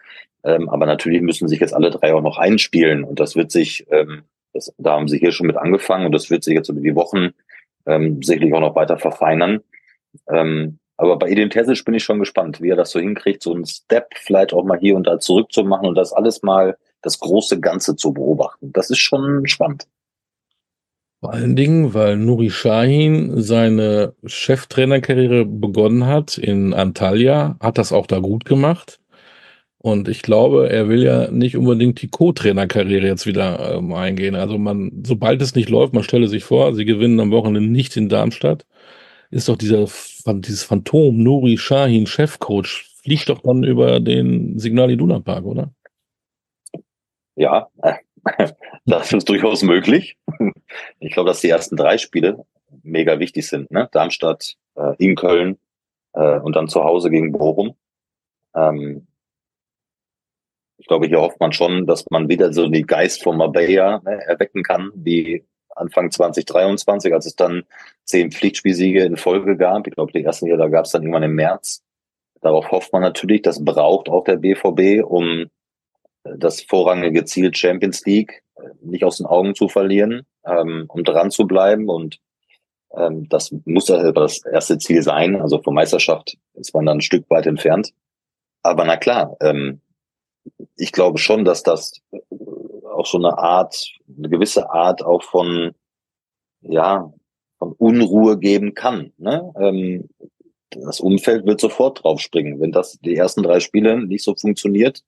Ähm, 0.45 0.69
aber 0.69 0.87
natürlich 0.87 1.23
müssen 1.23 1.49
sich 1.49 1.59
jetzt 1.59 1.75
alle 1.75 1.90
drei 1.90 2.14
auch 2.14 2.23
noch 2.23 2.38
einspielen 2.38 3.02
und 3.02 3.19
das 3.19 3.35
wird 3.35 3.50
sich, 3.50 3.87
ähm, 3.90 4.23
das, 4.52 4.73
da 4.78 4.93
haben 4.93 5.09
sie 5.09 5.19
hier 5.19 5.33
schon 5.33 5.49
mit 5.49 5.57
angefangen 5.57 6.07
und 6.07 6.12
das 6.12 6.31
wird 6.31 6.45
sich 6.45 6.55
jetzt 6.55 6.69
über 6.69 6.81
die 6.81 6.95
Wochen 6.95 7.31
ähm, 7.87 8.23
sicherlich 8.23 8.55
auch 8.55 8.61
noch 8.61 8.76
weiter 8.76 8.99
verfeinern. 8.99 9.61
Ähm, 10.31 10.78
aber 10.97 11.17
bei 11.17 11.31
Edin 11.31 11.49
bin 11.49 11.95
ich 11.95 12.05
schon 12.05 12.19
gespannt, 12.19 12.61
wie 12.61 12.71
er 12.71 12.76
das 12.76 12.90
so 12.90 13.00
hinkriegt, 13.00 13.43
so 13.43 13.55
einen 13.55 13.67
Step 13.67 14.11
vielleicht 14.17 14.52
auch 14.52 14.64
mal 14.64 14.78
hier 14.78 14.97
und 14.97 15.07
da 15.07 15.19
zurückzumachen 15.19 15.88
und 15.88 15.95
das 15.95 16.12
alles 16.12 16.43
mal 16.43 16.76
das 17.02 17.19
große 17.21 17.61
Ganze 17.61 17.97
zu 17.97 18.12
beobachten. 18.12 18.73
Das 18.73 18.90
ist 18.90 18.99
schon 18.99 19.47
spannend. 19.47 19.87
Vor 21.21 21.33
allen 21.33 21.57
Dingen, 21.57 21.95
weil 21.95 22.17
Nuri 22.17 22.51
Shahin 22.51 23.41
seine 23.41 24.15
Cheftrainerkarriere 24.25 25.45
begonnen 25.45 26.07
hat 26.07 26.39
in 26.39 26.75
Antalya, 26.75 27.57
hat 27.61 27.79
das 27.79 27.93
auch 27.93 28.07
da 28.07 28.19
gut 28.21 28.45
gemacht 28.45 29.01
Und 29.81 30.09
ich 30.09 30.23
glaube, 30.23 30.71
er 30.71 30.89
will 30.89 31.03
ja 31.05 31.31
nicht 31.31 31.57
unbedingt 31.57 32.03
die 32.03 32.09
Co-Trainer-Karriere 32.09 33.07
jetzt 33.07 33.27
wieder 33.27 33.77
ähm, 33.77 33.93
eingehen. 33.95 34.35
Also 34.35 34.59
man, 34.59 34.91
sobald 35.07 35.41
es 35.41 35.55
nicht 35.55 35.69
läuft, 35.69 35.95
man 35.95 36.03
stelle 36.03 36.29
sich 36.29 36.45
vor, 36.45 36.75
sie 36.75 36.85
gewinnen 36.85 37.21
am 37.21 37.31
Wochenende 37.31 37.71
nicht 37.71 37.97
in 37.97 38.09
Darmstadt, 38.09 38.67
ist 39.31 39.49
doch 39.49 39.57
dieser, 39.57 39.87
dieses 40.27 40.65
Phantom 40.65 41.17
Nuri 41.23 41.59
Shahin, 41.59 42.07
Chefcoach, 42.07 42.87
fliegt 43.03 43.29
doch 43.31 43.41
dann 43.43 43.65
über 43.65 44.01
den 44.01 44.59
Signal 44.59 44.91
Iduna 44.91 45.21
Park, 45.21 45.45
oder? 45.47 45.73
Ja, 47.37 47.69
das 48.87 49.12
ist 49.12 49.28
durchaus 49.28 49.62
möglich. 49.62 50.16
Ich 51.00 51.12
glaube, 51.12 51.28
dass 51.28 51.40
die 51.40 51.50
ersten 51.50 51.76
drei 51.76 51.99
Spiele 51.99 52.44
mega 52.82 53.18
wichtig 53.18 53.47
sind. 53.49 53.70
Ne? 53.70 53.88
Darmstadt, 53.92 54.56
äh, 54.76 54.94
in 54.99 55.14
Köln 55.14 55.58
äh, 56.14 56.38
und 56.38 56.56
dann 56.56 56.68
zu 56.68 56.85
Hause 56.85 57.11
gegen 57.11 57.32
Bochum. 57.32 57.75
Ähm, 58.54 59.06
ich 60.78 60.87
glaube, 60.87 61.06
hier 61.06 61.20
hofft 61.20 61.40
man 61.40 61.52
schon, 61.52 61.87
dass 61.87 62.04
man 62.11 62.28
wieder 62.28 62.52
so 62.52 62.68
die 62.68 62.82
Geist 62.82 63.23
von 63.23 63.37
Marbella 63.37 64.00
ne, 64.04 64.25
erwecken 64.26 64.62
kann, 64.62 64.90
wie 64.94 65.44
Anfang 65.75 66.11
2023, 66.11 67.12
als 67.12 67.26
es 67.26 67.37
dann 67.37 67.64
zehn 68.04 68.30
Pflichtspielsiege 68.30 69.02
in 69.02 69.16
Folge 69.16 69.56
gab. 69.56 69.87
Ich 69.87 69.94
glaube, 69.94 70.12
die 70.12 70.25
ersten 70.25 70.47
hier, 70.47 70.56
da 70.56 70.68
gab 70.68 70.85
es 70.85 70.92
dann 70.92 71.02
irgendwann 71.02 71.25
im 71.25 71.35
März. 71.35 71.82
Darauf 72.40 72.70
hofft 72.70 72.92
man 72.92 73.02
natürlich, 73.02 73.42
das 73.42 73.64
braucht 73.64 74.08
auch 74.08 74.25
der 74.25 74.37
BVB, 74.37 75.04
um 75.04 75.50
das 76.37 76.61
vorrangige 76.62 77.25
Ziel 77.25 77.54
Champions 77.54 78.04
League 78.04 78.42
nicht 78.80 79.04
aus 79.04 79.18
den 79.18 79.26
Augen 79.26 79.54
zu 79.54 79.68
verlieren, 79.68 80.26
ähm, 80.44 80.87
um 80.88 81.04
dran 81.04 81.30
zu 81.30 81.47
bleiben. 81.47 81.88
Und 81.88 82.18
ähm, 82.97 83.28
das 83.28 83.54
muss 83.64 83.87
das 83.87 84.44
erste 84.44 84.78
Ziel 84.78 85.02
sein. 85.02 85.40
Also 85.40 85.61
von 85.61 85.75
Meisterschaft 85.75 86.37
ist 86.54 86.75
man 86.75 86.87
dann 86.87 86.99
ein 86.99 87.02
Stück 87.02 87.28
weit 87.30 87.47
entfernt. 87.47 87.92
Aber 88.62 88.85
na 88.85 88.97
klar, 88.97 89.37
ähm, 89.40 89.80
ich 90.76 90.92
glaube 90.92 91.18
schon, 91.18 91.44
dass 91.44 91.62
das 91.62 92.00
auch 92.90 93.06
so 93.06 93.18
eine 93.18 93.38
Art, 93.38 93.90
eine 94.16 94.28
gewisse 94.28 94.70
Art 94.70 95.04
auch 95.04 95.23
von, 95.23 95.73
ja, 96.62 97.12
von 97.58 97.73
Unruhe 97.73 98.38
geben 98.38 98.75
kann. 98.75 99.12
Ne? 99.18 99.52
Ähm, 99.58 100.08
das 100.70 101.00
Umfeld 101.00 101.47
wird 101.47 101.61
sofort 101.61 102.02
draufspringen. 102.02 102.61
Wenn 102.61 102.73
das 102.73 102.99
die 103.00 103.16
ersten 103.16 103.42
drei 103.42 103.61
Spiele 103.61 104.04
nicht 104.04 104.25
so 104.25 104.35
funktioniert, 104.35 105.02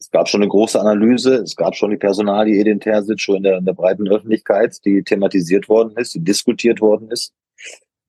es 0.00 0.10
gab 0.10 0.28
schon 0.28 0.40
eine 0.40 0.48
große 0.48 0.80
Analyse, 0.80 1.36
es 1.36 1.54
gab 1.56 1.76
schon 1.76 1.90
die 1.90 1.98
Personalie 1.98 2.58
Edin 2.58 2.80
Terzic 2.80 3.20
schon 3.20 3.36
in 3.36 3.42
der, 3.42 3.58
in 3.58 3.66
der 3.66 3.74
breiten 3.74 4.08
Öffentlichkeit, 4.08 4.82
die 4.84 5.02
thematisiert 5.02 5.68
worden 5.68 5.96
ist, 5.96 6.14
die 6.14 6.24
diskutiert 6.24 6.80
worden 6.80 7.10
ist. 7.10 7.34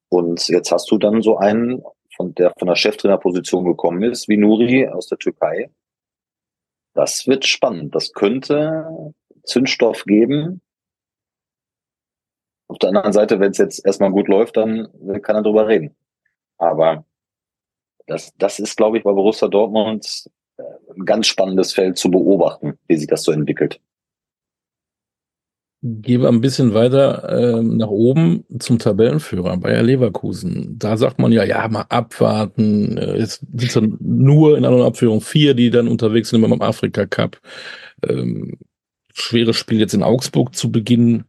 Und 0.10 0.48
jetzt 0.48 0.72
hast 0.72 0.90
du 0.90 0.98
dann 0.98 1.22
so 1.22 1.38
einen, 1.38 1.84
von 2.16 2.34
der 2.36 2.54
von 2.58 2.68
der 2.70 2.76
Cheftrainerposition 2.76 3.66
gekommen 3.66 4.04
ist, 4.04 4.30
wie 4.30 4.38
Nuri 4.38 4.88
aus 4.88 5.08
der 5.08 5.18
Türkei. 5.18 5.70
Das 6.94 7.28
wird 7.28 7.46
spannend. 7.46 7.94
Das 7.94 8.14
könnte 8.14 9.14
Zündstoff 9.44 10.06
geben. 10.06 10.62
Auf 12.68 12.78
der 12.80 12.90
anderen 12.90 13.12
Seite, 13.12 13.40
wenn 13.42 13.52
es 13.52 13.58
jetzt 13.58 13.86
erstmal 13.86 14.12
gut 14.12 14.30
läuft, 14.30 14.56
dann 14.56 14.90
kann 15.22 15.36
er 15.36 15.44
drüber 15.44 15.68
reden. 15.68 15.96
Aber 16.58 17.06
das, 18.08 18.34
das 18.38 18.60
ist, 18.60 18.78
glaube 18.78 18.98
ich, 18.98 19.04
bei 19.04 19.12
Borussia 19.12 19.50
Dortmund 19.50 20.30
ein 20.96 21.06
ganz 21.06 21.28
spannendes 21.28 21.74
Feld 21.74 21.98
zu 21.98 22.12
beobachten, 22.12 22.78
wie 22.88 22.98
sich 22.98 23.08
das 23.08 23.24
so 23.24 23.32
entwickelt. 23.32 23.80
Gehen 25.84 26.24
ein 26.28 26.42
bisschen 26.42 26.76
weiter 26.76 27.28
äh, 27.28 27.64
nach 27.64 27.88
oben 27.88 28.46
zum 28.60 28.78
Tabellenführer 28.78 29.58
Bayer 29.58 29.82
Leverkusen. 29.82 30.78
Da 30.78 30.96
sagt 30.96 31.18
man 31.18 31.32
ja, 31.32 31.44
ja, 31.44 31.68
mal 31.70 31.88
abwarten. 31.90 33.00
Jetzt 33.18 33.44
sind 33.52 33.76
es 33.76 33.98
nur 34.00 34.60
in 34.60 34.66
einer 34.66 34.86
Abführung 34.86 35.22
vier, 35.22 35.56
die 35.56 35.72
dann 35.72 35.88
unterwegs 35.88 36.30
sind 36.30 36.42
beim 36.42 36.62
Afrika 36.62 37.08
Cup. 37.08 37.42
Ähm, 38.08 38.60
schweres 39.12 39.56
Spiel 39.56 39.80
jetzt 39.80 39.96
in 39.96 40.04
Augsburg 40.04 40.54
zu 40.54 40.72
Beginn. 40.72 41.24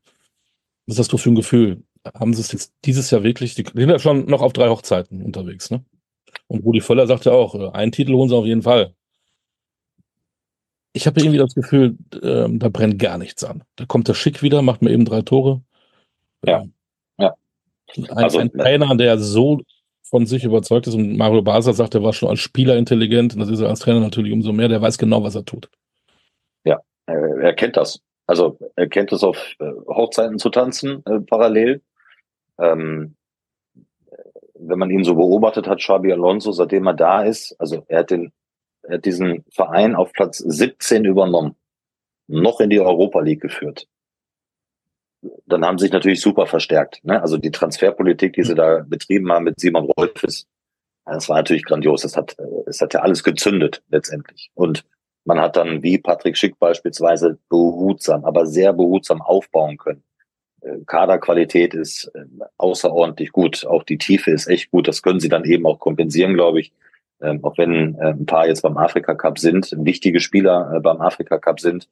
Was 0.86 0.98
hast 0.98 1.14
du 1.14 1.16
für 1.16 1.30
ein 1.30 1.34
Gefühl? 1.34 1.82
Haben 2.14 2.34
sie 2.34 2.42
es 2.42 2.52
jetzt 2.52 2.74
dieses 2.84 3.10
Jahr 3.10 3.22
wirklich? 3.22 3.54
Die 3.54 3.64
sind 3.64 3.88
ja 3.88 3.98
schon 3.98 4.26
noch 4.26 4.42
auf 4.42 4.52
drei 4.52 4.68
Hochzeiten 4.68 5.22
unterwegs, 5.22 5.70
ne? 5.70 5.82
Und 6.46 6.62
Rudi 6.62 6.82
Völler 6.82 7.06
sagt 7.06 7.24
ja 7.24 7.32
auch, 7.32 7.54
äh, 7.54 7.70
einen 7.70 7.92
Titel 7.92 8.12
holen 8.12 8.28
sie 8.28 8.36
auf 8.36 8.44
jeden 8.44 8.62
Fall 8.62 8.94
ich 10.92 11.06
habe 11.06 11.20
irgendwie 11.20 11.38
das 11.38 11.54
Gefühl, 11.54 11.96
äh, 12.14 12.46
da 12.48 12.68
brennt 12.68 12.98
gar 12.98 13.18
nichts 13.18 13.42
an. 13.44 13.64
Da 13.76 13.86
kommt 13.86 14.08
der 14.08 14.14
Schick 14.14 14.42
wieder, 14.42 14.62
macht 14.62 14.82
mir 14.82 14.90
eben 14.90 15.04
drei 15.04 15.22
Tore. 15.22 15.62
Ja. 16.44 16.64
ja. 17.18 17.34
Ein, 17.96 18.10
also, 18.10 18.38
ein 18.38 18.52
Trainer, 18.52 18.94
der 18.96 19.18
so 19.18 19.60
von 20.02 20.26
sich 20.26 20.44
überzeugt 20.44 20.86
ist 20.86 20.94
und 20.94 21.16
Mario 21.16 21.40
Basler 21.40 21.72
sagt, 21.72 21.94
er 21.94 22.02
war 22.02 22.12
schon 22.12 22.28
als 22.28 22.40
Spieler 22.40 22.76
intelligent 22.76 23.32
und 23.32 23.40
das 23.40 23.48
ist 23.48 23.60
er 23.60 23.68
als 23.68 23.80
Trainer 23.80 24.00
natürlich 24.00 24.32
umso 24.32 24.52
mehr, 24.52 24.68
der 24.68 24.82
weiß 24.82 24.98
genau, 24.98 25.22
was 25.22 25.34
er 25.34 25.46
tut. 25.46 25.70
Ja, 26.64 26.80
er, 27.06 27.54
kennt 27.54 27.78
das. 27.78 28.02
Also 28.26 28.58
er 28.76 28.88
kennt 28.88 29.12
es 29.12 29.24
auf 29.24 29.38
äh, 29.58 29.72
Hochzeiten 29.88 30.38
zu 30.38 30.50
tanzen 30.50 31.02
äh, 31.06 31.20
parallel. 31.20 31.80
Ähm, 32.58 33.14
wenn 34.54 34.78
man 34.78 34.90
ihn 34.90 35.02
so 35.02 35.14
beobachtet 35.14 35.66
hat, 35.66 35.78
Xabi 35.78 36.12
Alonso, 36.12 36.52
seitdem 36.52 36.86
er 36.86 36.94
da 36.94 37.22
ist, 37.22 37.56
also 37.58 37.82
er 37.88 38.00
hat 38.00 38.10
den 38.10 38.32
diesen 39.04 39.44
Verein 39.50 39.94
auf 39.94 40.12
Platz 40.12 40.38
17 40.38 41.04
übernommen, 41.04 41.56
noch 42.26 42.60
in 42.60 42.70
die 42.70 42.80
Europa 42.80 43.20
League 43.20 43.40
geführt. 43.40 43.86
Dann 45.46 45.64
haben 45.64 45.78
sich 45.78 45.92
natürlich 45.92 46.20
super 46.20 46.46
verstärkt. 46.46 47.04
Ne? 47.04 47.20
Also 47.20 47.38
die 47.38 47.52
Transferpolitik, 47.52 48.32
die 48.32 48.42
sie 48.42 48.54
da 48.54 48.84
betrieben 48.86 49.30
haben 49.30 49.44
mit 49.44 49.60
Simon 49.60 49.88
Rolfes, 49.96 50.46
das 51.04 51.28
war 51.28 51.36
natürlich 51.36 51.64
grandios. 51.64 52.04
Es 52.04 52.16
hat, 52.16 52.36
es 52.66 52.80
hat 52.80 52.94
ja 52.94 53.00
alles 53.00 53.22
gezündet 53.22 53.82
letztendlich. 53.88 54.50
Und 54.54 54.84
man 55.24 55.40
hat 55.40 55.56
dann 55.56 55.82
wie 55.82 55.98
Patrick 55.98 56.36
Schick 56.36 56.58
beispielsweise 56.58 57.38
behutsam, 57.48 58.24
aber 58.24 58.46
sehr 58.46 58.72
behutsam 58.72 59.22
aufbauen 59.22 59.76
können. 59.76 60.02
Äh, 60.60 60.78
Kaderqualität 60.86 61.74
ist 61.74 62.10
äh, 62.14 62.24
außerordentlich 62.56 63.30
gut. 63.30 63.64
Auch 63.64 63.84
die 63.84 63.98
Tiefe 63.98 64.32
ist 64.32 64.48
echt 64.48 64.70
gut. 64.72 64.88
Das 64.88 65.02
können 65.02 65.20
sie 65.20 65.28
dann 65.28 65.44
eben 65.44 65.66
auch 65.66 65.78
kompensieren, 65.78 66.34
glaube 66.34 66.60
ich 66.60 66.72
ähm, 67.22 67.44
auch 67.44 67.56
wenn 67.58 67.96
äh, 67.96 68.10
ein 68.10 68.26
paar 68.26 68.46
jetzt 68.46 68.62
beim 68.62 68.76
Afrika 68.76 69.14
Cup 69.14 69.38
sind, 69.38 69.74
wichtige 69.78 70.20
Spieler 70.20 70.72
äh, 70.74 70.80
beim 70.80 71.00
Afrika 71.00 71.38
Cup 71.38 71.60
sind. 71.60 71.88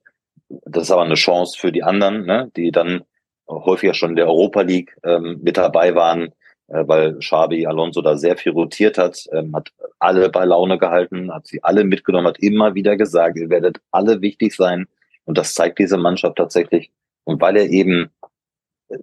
Das 0.65 0.85
ist 0.85 0.91
aber 0.91 1.03
eine 1.03 1.15
Chance 1.15 1.59
für 1.59 1.73
die 1.73 1.83
anderen, 1.83 2.27
ne, 2.27 2.51
die 2.57 2.73
dann 2.73 3.03
häufiger 3.49 3.95
schon 3.95 4.11
in 4.11 4.17
der 4.17 4.27
Europa 4.27 4.63
League 4.63 4.97
ähm, 5.05 5.41
mit 5.43 5.57
dabei 5.57 5.95
waren, 5.95 6.33
äh, 6.69 6.87
weil 6.87 7.19
Xabi 7.19 7.67
Alonso 7.67 8.03
da 8.03 8.17
sehr 8.17 8.37
viel 8.37 8.53
rotiert 8.53 8.99
hat, 8.99 9.27
ähm, 9.33 9.55
hat 9.55 9.71
alle 9.99 10.29
bei 10.29 10.45
Laune 10.45 10.79
gehalten, 10.79 11.33
hat 11.33 11.47
sie 11.47 11.63
alle 11.63 11.85
mitgenommen, 11.85 12.27
hat 12.27 12.39
immer 12.39 12.75
wieder 12.75 12.97
gesagt, 12.97 13.37
ihr 13.37 13.51
werdet 13.51 13.81
alle 13.91 14.21
wichtig 14.21 14.55
sein. 14.55 14.87
Und 15.25 15.39
das 15.39 15.55
zeigt 15.55 15.79
diese 15.79 15.97
Mannschaft 15.97 16.37
tatsächlich. 16.37 16.91
Und 17.25 17.41
weil 17.41 17.57
er 17.57 17.69
eben 17.69 18.11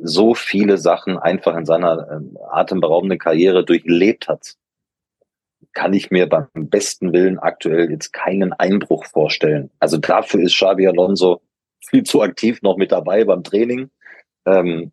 so 0.01 0.33
viele 0.33 0.77
Sachen 0.77 1.17
einfach 1.17 1.55
in 1.55 1.65
seiner 1.65 2.09
ähm, 2.11 2.37
atemberaubenden 2.49 3.19
Karriere 3.19 3.63
durchlebt 3.63 4.27
hat, 4.27 4.55
kann 5.73 5.93
ich 5.93 6.11
mir 6.11 6.27
beim 6.27 6.47
besten 6.53 7.13
Willen 7.13 7.39
aktuell 7.39 7.91
jetzt 7.91 8.13
keinen 8.13 8.53
Einbruch 8.53 9.05
vorstellen. 9.05 9.69
Also 9.79 9.97
dafür 9.97 10.41
ist 10.41 10.55
Xabi 10.55 10.87
Alonso 10.87 11.41
viel 11.85 12.03
zu 12.03 12.21
aktiv 12.21 12.61
noch 12.61 12.77
mit 12.77 12.91
dabei 12.91 13.23
beim 13.23 13.43
Training. 13.43 13.89
Ähm, 14.45 14.91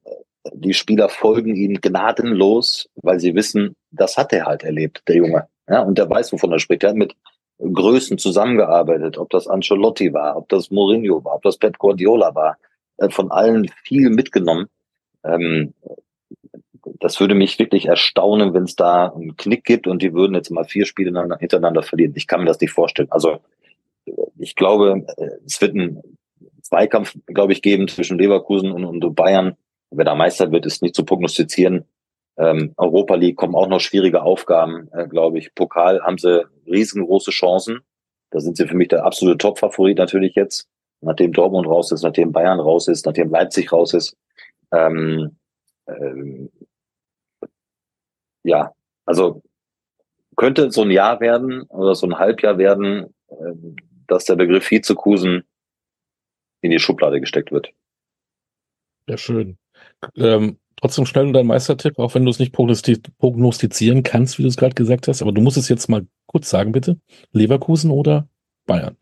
die 0.52 0.74
Spieler 0.74 1.08
folgen 1.08 1.56
ihm 1.56 1.80
gnadenlos, 1.80 2.88
weil 2.96 3.18
sie 3.18 3.34
wissen, 3.34 3.76
das 3.90 4.16
hat 4.16 4.32
er 4.32 4.44
halt 4.44 4.62
erlebt, 4.62 5.02
der 5.08 5.16
Junge. 5.16 5.48
Ja, 5.68 5.80
und 5.80 5.96
der 5.96 6.08
weiß, 6.10 6.32
wovon 6.32 6.52
er 6.52 6.58
spricht. 6.58 6.82
Er 6.82 6.90
hat 6.90 6.96
mit 6.96 7.16
Größen 7.58 8.18
zusammengearbeitet, 8.18 9.16
ob 9.16 9.30
das 9.30 9.48
Ancelotti 9.48 10.12
war, 10.12 10.36
ob 10.36 10.48
das 10.48 10.70
Mourinho 10.70 11.24
war, 11.24 11.36
ob 11.36 11.42
das 11.42 11.56
Pep 11.56 11.78
Guardiola 11.78 12.34
war, 12.34 12.58
von 13.10 13.30
allen 13.30 13.68
viel 13.84 14.10
mitgenommen. 14.10 14.68
Ähm, 15.24 15.72
das 17.00 17.20
würde 17.20 17.34
mich 17.34 17.58
wirklich 17.58 17.86
erstaunen, 17.86 18.54
wenn 18.54 18.64
es 18.64 18.76
da 18.76 19.08
einen 19.08 19.36
Knick 19.36 19.64
gibt 19.64 19.86
und 19.86 20.02
die 20.02 20.12
würden 20.12 20.34
jetzt 20.34 20.50
mal 20.50 20.64
vier 20.64 20.86
Spiele 20.86 21.36
hintereinander 21.38 21.82
verlieren. 21.82 22.12
Ich 22.16 22.26
kann 22.26 22.40
mir 22.40 22.46
das 22.46 22.60
nicht 22.60 22.72
vorstellen. 22.72 23.10
Also 23.10 23.38
ich 24.38 24.54
glaube, 24.54 25.06
es 25.46 25.60
wird 25.60 25.72
einen 25.72 26.02
Zweikampf, 26.62 27.16
glaube 27.26 27.52
ich, 27.52 27.62
geben 27.62 27.88
zwischen 27.88 28.18
Leverkusen 28.18 28.72
und, 28.72 28.84
und 28.84 29.14
Bayern. 29.14 29.56
Wer 29.90 30.04
da 30.04 30.14
Meister 30.14 30.50
wird, 30.50 30.66
ist 30.66 30.82
nicht 30.82 30.94
zu 30.94 31.04
prognostizieren. 31.04 31.84
Ähm, 32.36 32.74
Europa 32.76 33.14
League 33.14 33.36
kommen 33.36 33.54
auch 33.54 33.68
noch 33.68 33.80
schwierige 33.80 34.22
Aufgaben, 34.22 34.88
äh, 34.92 35.06
glaube 35.06 35.38
ich. 35.38 35.54
Pokal 35.54 36.00
haben 36.02 36.18
sie 36.18 36.44
riesengroße 36.66 37.30
Chancen. 37.30 37.80
Da 38.30 38.40
sind 38.40 38.56
sie 38.56 38.66
für 38.66 38.76
mich 38.76 38.88
der 38.88 39.04
absolute 39.04 39.38
Top-Favorit 39.38 39.98
natürlich 39.98 40.34
jetzt. 40.34 40.66
Nachdem 41.00 41.32
Dortmund 41.32 41.68
raus 41.68 41.92
ist, 41.92 42.02
nachdem 42.02 42.32
Bayern 42.32 42.58
raus 42.58 42.88
ist, 42.88 43.06
nachdem 43.06 43.30
Leipzig 43.30 43.72
raus 43.72 43.94
ist. 43.94 44.16
Ähm, 44.72 45.36
ähm, 45.86 46.50
ja, 48.44 48.72
also 49.04 49.42
könnte 50.36 50.70
so 50.70 50.82
ein 50.82 50.90
Jahr 50.90 51.20
werden 51.20 51.62
oder 51.62 51.94
so 51.94 52.06
ein 52.06 52.18
Halbjahr 52.18 52.58
werden, 52.58 53.14
ähm, 53.30 53.76
dass 54.06 54.24
der 54.24 54.36
Begriff 54.36 54.70
Vizekusen 54.70 55.44
in 56.60 56.70
die 56.70 56.78
Schublade 56.78 57.20
gesteckt 57.20 57.52
wird. 57.52 57.70
Ja, 59.08 59.16
schön. 59.16 59.58
Ähm, 60.16 60.58
trotzdem 60.76 61.06
schnell 61.06 61.32
dein 61.32 61.46
Meistertipp, 61.46 61.98
auch 61.98 62.14
wenn 62.14 62.24
du 62.24 62.30
es 62.30 62.38
nicht 62.38 62.52
prognostizieren 62.52 64.02
kannst, 64.02 64.38
wie 64.38 64.42
du 64.42 64.48
es 64.48 64.56
gerade 64.56 64.74
gesagt 64.74 65.08
hast, 65.08 65.22
aber 65.22 65.32
du 65.32 65.40
musst 65.40 65.56
es 65.56 65.68
jetzt 65.68 65.88
mal 65.88 66.06
kurz 66.26 66.50
sagen, 66.50 66.72
bitte. 66.72 66.98
Leverkusen 67.32 67.90
oder 67.90 68.28
Bayern. 68.66 68.96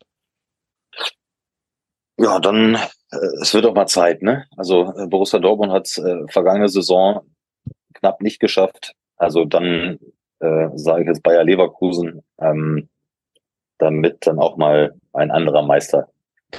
Ja, 2.17 2.39
dann, 2.39 2.75
äh, 2.75 3.17
es 3.41 3.53
wird 3.53 3.65
auch 3.65 3.73
mal 3.73 3.87
Zeit, 3.87 4.21
ne? 4.21 4.45
Also 4.55 4.93
äh, 4.95 5.07
Borussia 5.07 5.39
Dortmund 5.39 5.71
hat 5.71 5.97
äh, 5.97 6.27
vergangene 6.29 6.69
Saison 6.69 7.21
knapp 7.93 8.21
nicht 8.21 8.39
geschafft. 8.39 8.93
Also 9.23 9.45
dann 9.45 9.99
äh, 10.39 10.69
sage 10.75 11.03
ich 11.03 11.07
jetzt 11.07 11.23
Bayer 11.23 11.45
Leverkusen, 11.45 12.21
ähm, 12.39 12.89
damit 13.77 14.27
dann 14.27 14.37
auch 14.37 14.57
mal 14.57 14.93
ein 15.13 15.31
anderer 15.31 15.63
Meister 15.63 16.09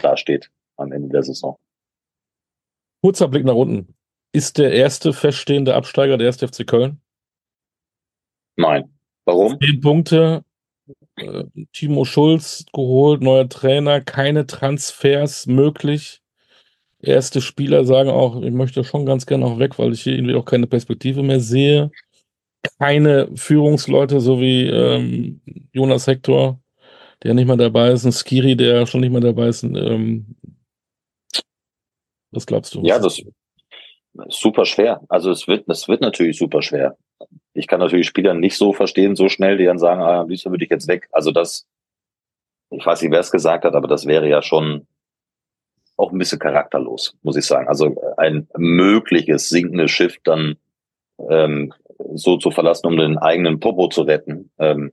dasteht 0.01 0.51
am 0.77 0.91
Ende 0.91 1.11
der 1.11 1.23
Saison. 1.23 1.59
Kurzer 3.03 3.29
Blick 3.29 3.45
nach 3.45 3.55
unten. 3.55 3.95
Ist 4.33 4.57
der 4.57 4.73
erste 4.73 5.13
feststehende 5.13 5.75
Absteiger 5.75 6.17
der 6.17 6.27
erste 6.27 6.49
FC 6.49 6.67
Köln? 6.67 7.01
Nein. 8.57 8.91
Warum? 9.27 9.59
Zehn 9.61 9.81
Punkte, 9.81 10.43
äh, 11.17 11.45
Timo 11.73 12.05
Schulz 12.07 12.65
geholt, 12.73 13.21
neuer 13.21 13.49
Trainer, 13.49 14.01
keine 14.01 14.47
Transfers 14.47 15.47
möglich. 15.47 16.23
Erste 17.01 17.43
Spieler 17.43 17.85
sagen 17.85 18.09
auch, 18.09 18.41
ich 18.41 18.53
möchte 18.53 18.85
schon 18.85 19.05
ganz 19.05 19.27
gerne 19.27 19.45
auch 19.45 19.59
weg, 19.59 19.79
weil 19.79 19.93
ich 19.93 20.03
hier 20.03 20.15
irgendwie 20.15 20.35
auch 20.35 20.47
keine 20.47 20.67
Perspektive 20.67 21.23
mehr 21.23 21.41
sehe. 21.41 21.91
Keine 22.79 23.29
Führungsleute, 23.37 24.21
so 24.21 24.41
wie 24.41 24.67
ähm, 24.67 25.41
Jonas 25.73 26.07
Hector, 26.07 26.61
der 27.23 27.35
nicht 27.35 27.47
mehr 27.47 27.57
dabei 27.57 27.93
ist, 27.93 28.05
ein 28.05 28.13
Skiri, 28.13 28.57
der 28.57 28.87
schon 28.87 29.01
nicht 29.01 29.13
mehr 29.13 29.21
dabei 29.21 29.49
ist. 29.49 29.63
Ähm, 29.63 30.37
was 32.31 32.47
glaubst 32.47 32.75
du? 32.75 32.83
Ja, 32.83 32.99
das 32.99 33.19
ist 33.19 34.41
super 34.41 34.65
schwer. 34.65 35.03
Also 35.09 35.31
es 35.31 35.47
wird, 35.47 35.69
es 35.69 35.89
wird 35.89 36.01
natürlich 36.01 36.39
super 36.39 36.63
schwer 36.63 36.97
ich 37.55 37.69
kann 37.69 37.81
natürlich 37.81 38.07
Spieler 38.07 38.35
nicht 38.35 38.57
so 38.57 38.73
verstehen, 38.73 39.17
so 39.17 39.29
schnell, 39.29 39.57
die 39.57 39.65
dann 39.65 39.79
sagen, 39.79 40.03
ah, 40.03 40.21
am 40.21 40.29
liebsten 40.29 40.51
würde 40.51 40.65
ich 40.65 40.71
jetzt 40.71 40.89
weg. 40.89 41.09
Also 41.13 41.31
das, 41.31 41.67
ich 42.71 42.85
weiß 42.85 43.01
nicht, 43.01 43.13
wer 43.13 43.21
es 43.21 43.31
gesagt 43.31 43.65
hat, 43.65 43.75
aber 43.75 43.89
das 43.89 44.07
wäre 44.07 44.29
ja 44.29 44.43
schon 44.43 44.87
auch 45.97 46.11
ein 46.11 46.19
bisschen 46.19 46.41
charakterlos, 46.41 47.17
muss 47.23 47.37
ich 47.37 47.47
sagen. 47.47 47.69
Also 47.69 47.95
ein 48.17 48.49
mögliches 48.57 49.49
sinkendes 49.49 49.93
Schiff 49.93 50.19
dann 50.25 50.57
ähm, 51.31 51.73
so 52.15 52.37
zu 52.37 52.51
verlassen, 52.51 52.87
um 52.87 52.97
den 52.97 53.19
eigenen 53.19 53.61
Popo 53.61 53.89
zu 53.89 54.03
retten. 54.03 54.51
Ähm, 54.59 54.93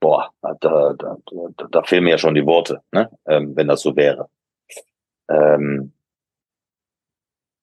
boah, 0.00 0.30
da, 0.42 0.54
da, 0.60 0.94
da, 0.96 1.66
da 1.70 1.82
fehlen 1.82 2.04
mir 2.04 2.10
ja 2.10 2.18
schon 2.18 2.34
die 2.34 2.46
Worte, 2.46 2.82
ne? 2.92 3.10
ähm, 3.26 3.56
wenn 3.56 3.68
das 3.68 3.82
so 3.82 3.96
wäre. 3.96 4.28
Ähm, 5.28 5.92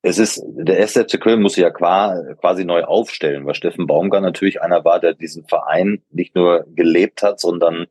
es 0.04 0.18
ist, 0.18 0.44
der 0.48 0.78
erste 0.80 1.06
Köln 1.20 1.42
muss 1.42 1.54
sich 1.54 1.62
ja 1.62 1.70
quasi 1.70 2.66
neu 2.66 2.84
aufstellen, 2.84 3.46
weil 3.46 3.54
Steffen 3.54 3.86
Baumgart 3.86 4.24
natürlich 4.24 4.62
einer 4.62 4.84
war, 4.84 5.00
der 5.00 5.14
diesen 5.14 5.46
Verein 5.46 6.02
nicht 6.10 6.34
nur 6.36 6.66
gelebt 6.76 7.22
hat, 7.22 7.40
sondern 7.40 7.86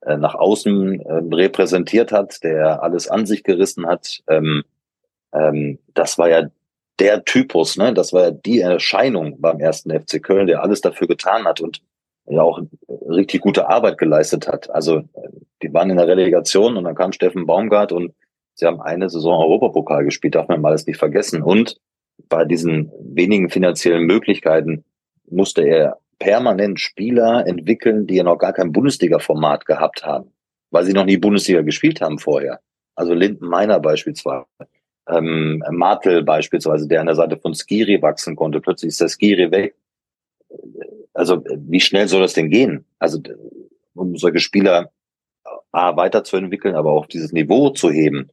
äh, 0.00 0.16
nach 0.16 0.34
außen 0.34 1.00
äh, 1.00 1.34
repräsentiert 1.34 2.12
hat, 2.12 2.42
der 2.42 2.82
alles 2.82 3.08
an 3.08 3.26
sich 3.26 3.44
gerissen 3.44 3.86
hat. 3.86 4.22
Ähm, 4.28 4.64
ähm, 5.34 5.78
das 5.92 6.16
war 6.16 6.30
ja 6.30 6.48
der 7.00 7.24
Typus, 7.24 7.76
ne? 7.76 7.92
Das 7.92 8.12
war 8.12 8.22
ja 8.22 8.30
die 8.30 8.60
Erscheinung 8.60 9.40
beim 9.40 9.58
ersten 9.58 9.90
FC 9.90 10.22
Köln, 10.22 10.46
der 10.46 10.62
alles 10.62 10.80
dafür 10.80 11.08
getan 11.08 11.44
hat 11.44 11.60
und 11.60 11.80
ja 12.26 12.42
auch 12.42 12.60
richtig 13.08 13.40
gute 13.40 13.68
Arbeit 13.68 13.98
geleistet 13.98 14.46
hat. 14.46 14.70
Also 14.70 15.02
die 15.62 15.72
waren 15.72 15.90
in 15.90 15.96
der 15.96 16.06
Relegation 16.06 16.76
und 16.76 16.84
dann 16.84 16.94
kam 16.94 17.12
Steffen 17.12 17.46
Baumgart 17.46 17.90
und 17.90 18.12
Sie 18.60 18.66
haben 18.66 18.80
eine 18.82 19.08
Saison 19.08 19.42
Europapokal 19.42 20.04
gespielt, 20.04 20.34
darf 20.34 20.48
man 20.48 20.60
mal 20.60 20.72
das 20.72 20.86
nicht 20.86 20.98
vergessen. 20.98 21.42
Und 21.42 21.80
bei 22.28 22.44
diesen 22.44 22.92
wenigen 23.00 23.48
finanziellen 23.48 24.04
Möglichkeiten 24.04 24.84
musste 25.28 25.62
er 25.62 25.98
permanent 26.18 26.78
Spieler 26.78 27.46
entwickeln, 27.46 28.06
die 28.06 28.16
ja 28.16 28.22
noch 28.22 28.36
gar 28.36 28.52
kein 28.52 28.72
Bundesliga-Format 28.72 29.64
gehabt 29.64 30.04
haben, 30.04 30.32
weil 30.70 30.84
sie 30.84 30.92
noch 30.92 31.06
nie 31.06 31.16
Bundesliga 31.16 31.62
gespielt 31.62 32.02
haben 32.02 32.18
vorher. 32.18 32.60
Also 32.94 33.14
Linden 33.14 33.46
Meiner 33.46 33.80
beispielsweise, 33.80 34.44
ähm, 35.10 35.62
Martel 35.70 36.22
beispielsweise, 36.22 36.88
der 36.88 37.00
an 37.00 37.06
der 37.06 37.16
Seite 37.16 37.36
von 37.36 37.54
Skiri 37.54 38.00
wachsen 38.02 38.36
konnte. 38.36 38.60
Plötzlich 38.60 38.88
ist 38.90 39.00
der 39.00 39.08
Skiri 39.08 39.50
weg. 39.50 39.74
Also 41.12 41.44
wie 41.46 41.80
schnell 41.80 42.08
soll 42.08 42.22
das 42.22 42.34
denn 42.34 42.50
gehen? 42.50 42.84
Also 42.98 43.20
um 43.94 44.16
solche 44.16 44.40
Spieler 44.40 44.90
A, 45.72 45.96
weiterzuentwickeln, 45.96 46.74
aber 46.74 46.92
auch 46.92 47.06
dieses 47.06 47.32
Niveau 47.32 47.70
zu 47.70 47.90
heben. 47.90 48.30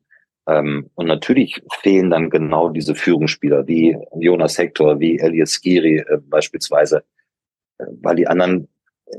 Ähm, 0.48 0.90
und 0.96 1.08
natürlich 1.08 1.62
fehlen 1.82 2.10
dann 2.10 2.30
genau 2.30 2.70
diese 2.70 2.96
Führungsspieler 2.96 3.68
wie 3.68 3.98
Jonas 4.18 4.58
Hector, 4.58 5.00
wie 5.00 5.20
Elias 5.20 5.52
Skiri 5.52 5.98
äh, 5.98 6.18
beispielsweise, 6.22 7.04
äh, 7.78 7.86
weil 8.02 8.16
die 8.16 8.28
anderen 8.28 8.68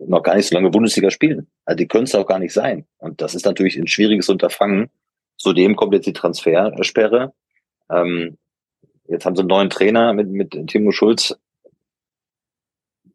noch 0.06 0.22
gar 0.22 0.34
nicht 0.34 0.48
so 0.48 0.54
lange 0.54 0.70
Bundesliga 0.70 1.10
spielen. 1.10 1.46
Also 1.64 1.76
die 1.76 1.88
können 1.88 2.04
es 2.04 2.14
auch 2.14 2.26
gar 2.26 2.38
nicht 2.38 2.52
sein. 2.52 2.86
Und 2.98 3.20
das 3.20 3.34
ist 3.34 3.46
natürlich 3.46 3.76
ein 3.76 3.86
schwieriges 3.86 4.28
Unterfangen. 4.28 4.90
Zudem 5.36 5.76
kommt 5.76 5.94
jetzt 5.94 6.06
die 6.06 6.12
Transfersperre. 6.12 7.32
Ähm, 7.90 8.38
jetzt 9.06 9.24
haben 9.24 9.36
sie 9.36 9.40
einen 9.40 9.48
neuen 9.48 9.70
Trainer 9.70 10.12
mit, 10.12 10.28
mit 10.28 10.68
Timo 10.68 10.90
Schulz. 10.90 11.36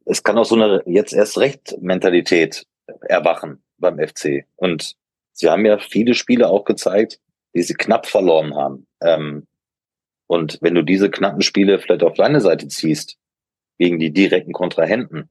Es 0.06 0.24
kann 0.24 0.38
auch 0.38 0.46
so 0.46 0.56
eine 0.56 0.84
jetzt 0.86 1.14
erst 1.14 1.38
recht 1.38 1.78
Mentalität 1.82 2.66
erwachen 3.02 3.64
beim 3.78 3.98
FC. 4.00 4.46
Und 4.56 4.96
sie 5.32 5.50
haben 5.50 5.66
ja 5.66 5.78
viele 5.78 6.14
Spiele 6.14 6.50
auch 6.50 6.66
gezeigt, 6.66 7.20
die 7.54 7.64
sie 7.64 7.74
knapp 7.74 8.08
verloren 8.08 8.56
haben. 8.56 8.88
Ähm, 9.02 9.48
und 10.28 10.58
wenn 10.62 10.76
du 10.76 10.84
diese 10.84 11.10
knappen 11.10 11.42
Spiele 11.42 11.80
vielleicht 11.80 12.04
auf 12.04 12.16
deine 12.16 12.42
Seite 12.42 12.68
ziehst, 12.68 13.18
gegen 13.78 14.00
die 14.00 14.12
direkten 14.12 14.54
Kontrahenten, 14.54 15.30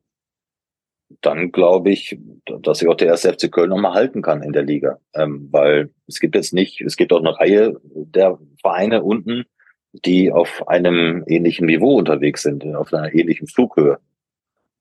dann 1.21 1.53
glaube 1.53 1.91
ich, 1.91 2.19
dass 2.47 2.79
sich 2.79 2.89
auch 2.89 2.97
der 2.97 3.09
erste 3.09 3.33
FC 3.33 3.51
Köln 3.51 3.71
nochmal 3.71 3.95
halten 3.95 4.23
kann 4.23 4.43
in 4.43 4.53
der 4.53 4.63
Liga. 4.63 4.99
Ähm, 5.15 5.49
weil 5.51 5.91
es 6.07 6.21
gibt 6.21 6.35
jetzt 6.35 6.53
nicht, 6.53 6.81
es 6.81 6.97
gibt 6.97 7.13
auch 7.13 7.21
eine 7.21 7.39
Reihe 7.39 7.81
der 7.85 8.39
Vereine 8.61 9.03
unten, 9.03 9.45
die 9.93 10.33
auf 10.33 10.67
einem 10.69 11.25
ähnlichen 11.27 11.67
Niveau 11.67 11.99
unterwegs 11.99 12.43
sind, 12.43 12.65
auf 12.75 12.93
einer 12.93 13.15
ähnlichen 13.15 13.47
Flughöhe. 13.47 13.99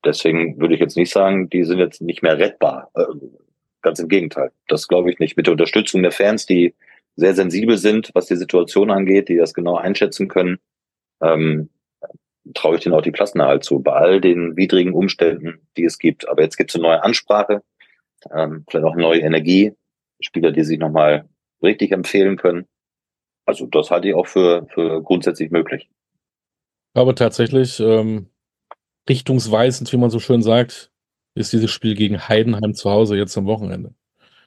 Deswegen 0.06 0.60
würde 0.60 0.74
ich 0.74 0.80
jetzt 0.80 0.98
nicht 0.98 1.12
sagen, 1.12 1.50
die 1.50 1.64
sind 1.64 1.80
jetzt 1.80 2.02
nicht 2.02 2.24
mehr 2.24 2.38
rettbar. 2.38 2.90
Äh, 2.96 3.06
ganz 3.82 4.00
im 4.00 4.08
Gegenteil. 4.08 4.52
Das 4.68 4.88
glaube 4.88 5.12
ich 5.12 5.20
nicht. 5.20 5.38
Mit 5.38 5.48
der 5.48 5.54
Unterstützung 5.54 6.02
der 6.02 6.12
Fans, 6.12 6.46
die 6.46 6.76
sehr 7.16 7.34
sensibel 7.34 7.78
sind, 7.78 8.12
was 8.14 8.28
die 8.28 8.36
Situation 8.36 8.90
angeht, 8.90 9.30
die 9.30 9.38
das 9.38 9.54
genau 9.54 9.76
einschätzen 9.76 10.28
können, 10.28 10.60
ähm, 11.22 11.70
traue 12.54 12.76
ich 12.76 12.84
denen 12.84 12.96
auch 12.96 13.02
die 13.02 13.12
Klassenerhalt 13.12 13.64
zu, 13.64 13.80
bei 13.80 13.94
all 13.94 14.22
den 14.22 14.56
widrigen 14.58 14.94
Umständen, 14.94 15.68
die 15.78 15.86
es 15.86 15.98
gibt. 16.00 16.28
Aber 16.28 16.42
jetzt 16.42 16.58
gibt 16.58 16.72
es 16.72 16.76
eine 16.76 16.84
neue 16.84 17.04
Ansprache, 17.04 17.62
ähm, 18.32 18.66
vielleicht 18.70 18.86
auch 18.86 18.96
neue 18.96 19.22
Energie, 19.22 19.74
Spieler, 20.20 20.52
die 20.52 20.64
sich 20.64 20.80
nochmal 20.80 21.28
richtig 21.62 21.92
empfehlen 21.92 22.38
können. 22.38 22.66
Also 23.46 23.66
das 23.66 23.92
halte 23.92 24.10
ich 24.10 24.16
auch 24.16 24.28
für, 24.28 24.68
für 24.74 25.02
grundsätzlich 25.02 25.52
möglich. 25.52 25.90
Aber 26.94 27.16
tatsächlich 27.16 27.80
ähm, 27.80 28.28
richtungsweisend, 29.10 29.92
wie 29.92 29.98
man 29.98 30.10
so 30.10 30.20
schön 30.20 30.42
sagt, 30.42 30.92
ist 31.36 31.54
dieses 31.54 31.72
Spiel 31.72 31.96
gegen 31.96 32.28
Heidenheim 32.28 32.74
zu 32.74 32.90
Hause 32.90 33.16
jetzt 33.16 33.38
am 33.38 33.46
Wochenende. 33.46 33.94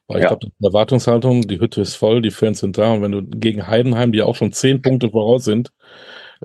Weil 0.06 0.18
ich 0.18 0.22
ja. 0.24 0.28
glaube, 0.28 0.46
die 0.46 0.64
Erwartungshaltung, 0.64 1.48
die 1.48 1.60
Hütte 1.60 1.80
ist 1.80 1.94
voll, 1.94 2.20
die 2.20 2.30
Fans 2.30 2.60
sind 2.60 2.76
da. 2.76 2.92
Und 2.92 3.02
wenn 3.02 3.12
du 3.12 3.22
gegen 3.22 3.66
Heidenheim, 3.66 4.12
die 4.12 4.22
auch 4.22 4.36
schon 4.36 4.52
zehn 4.52 4.82
Punkte 4.82 5.10
voraus 5.10 5.44
sind, 5.44 5.72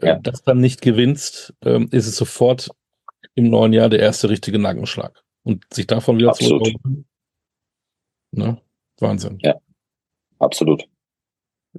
ja. 0.01 0.15
äh, 0.15 0.19
das 0.21 0.43
dann 0.43 0.59
nicht 0.59 0.81
gewinnst, 0.81 1.53
äh, 1.63 1.83
ist 1.91 2.07
es 2.07 2.15
sofort 2.15 2.69
im 3.35 3.49
neuen 3.49 3.73
Jahr 3.73 3.89
der 3.89 3.99
erste 3.99 4.29
richtige 4.29 4.59
Nackenschlag. 4.59 5.23
Und 5.43 5.63
sich 5.73 5.87
davon 5.87 6.17
wieder 6.17 6.33
zu 6.33 6.59
ne? 8.31 8.61
Wahnsinn. 8.99 9.39
Ja, 9.41 9.55
absolut. 10.39 10.83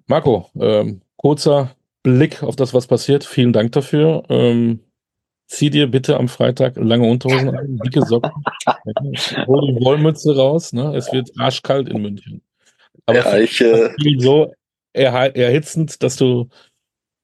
Marco, 0.06 0.48
ähm, 0.58 1.02
kurzer 1.16 1.76
Blick 2.02 2.42
auf 2.42 2.56
das, 2.56 2.72
was 2.72 2.86
passiert. 2.86 3.24
Vielen 3.24 3.52
Dank 3.52 3.72
dafür. 3.72 4.24
Ähm, 4.28 4.80
zieh 5.46 5.70
dir 5.70 5.88
bitte 5.88 6.16
am 6.16 6.28
Freitag 6.28 6.76
lange 6.76 7.08
Unterhosen 7.08 7.54
an, 7.56 7.78
dicke 7.84 8.02
Socken, 8.06 8.30
hol 9.46 9.66
die 9.66 9.84
Wollmütze 9.84 10.34
raus, 10.36 10.72
ne? 10.72 10.94
Es 10.96 11.12
wird 11.12 11.30
arschkalt 11.38 11.88
in 11.88 12.02
München. 12.02 12.42
Aber 13.06 13.18
ja, 13.18 13.38
ich, 13.38 13.60
äh, 13.60 13.90
so 14.18 14.52
er, 14.92 15.36
erhitzend, 15.36 16.02
dass 16.02 16.16
du 16.16 16.48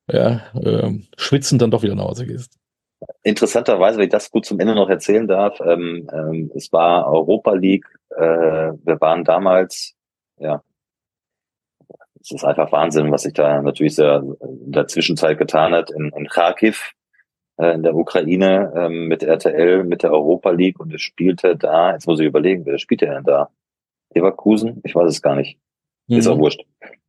ja, 0.08 0.42
äh, 0.54 0.92
schwitzend 1.16 1.62
dann 1.62 1.70
doch 1.70 1.82
wieder 1.82 1.94
nach 1.94 2.04
Hause 2.04 2.26
gehst. 2.26 2.58
Interessanterweise, 3.22 3.98
wenn 3.98 4.04
ich 4.04 4.10
das 4.10 4.30
gut 4.30 4.46
zum 4.46 4.58
Ende 4.60 4.74
noch 4.74 4.88
erzählen 4.88 5.26
darf, 5.26 5.60
ähm, 5.60 6.08
ähm, 6.12 6.50
es 6.54 6.72
war 6.72 7.06
Europa 7.06 7.52
League, 7.52 7.86
äh, 8.10 8.22
wir 8.22 9.00
waren 9.00 9.24
damals, 9.24 9.94
ja, 10.38 10.62
es 12.20 12.30
ist 12.32 12.44
einfach 12.44 12.72
Wahnsinn, 12.72 13.12
was 13.12 13.22
sich 13.22 13.34
da 13.34 13.60
natürlich 13.62 13.94
sehr 13.94 14.22
in 14.40 14.72
der 14.72 14.88
Zwischenzeit 14.88 15.38
getan 15.38 15.72
hat 15.72 15.90
in, 15.90 16.10
in 16.16 16.26
Kharkiv, 16.26 16.92
äh, 17.58 17.74
in 17.74 17.82
der 17.82 17.94
Ukraine 17.94 18.72
ähm, 18.74 19.06
mit 19.06 19.22
RTL, 19.22 19.84
mit 19.84 20.02
der 20.02 20.12
Europa 20.12 20.50
League 20.50 20.80
und 20.80 20.92
es 20.94 21.02
spielte 21.02 21.56
da, 21.56 21.92
jetzt 21.92 22.06
muss 22.06 22.18
ich 22.18 22.26
überlegen, 22.26 22.64
wer 22.64 22.78
spielte 22.78 23.06
denn 23.06 23.24
da? 23.24 23.50
Leverkusen? 24.14 24.80
Ich 24.84 24.94
weiß 24.94 25.08
es 25.08 25.22
gar 25.22 25.36
nicht. 25.36 25.58
Mhm. 26.08 26.18
Ist 26.18 26.26
auch 26.26 26.38
wurscht. 26.38 26.62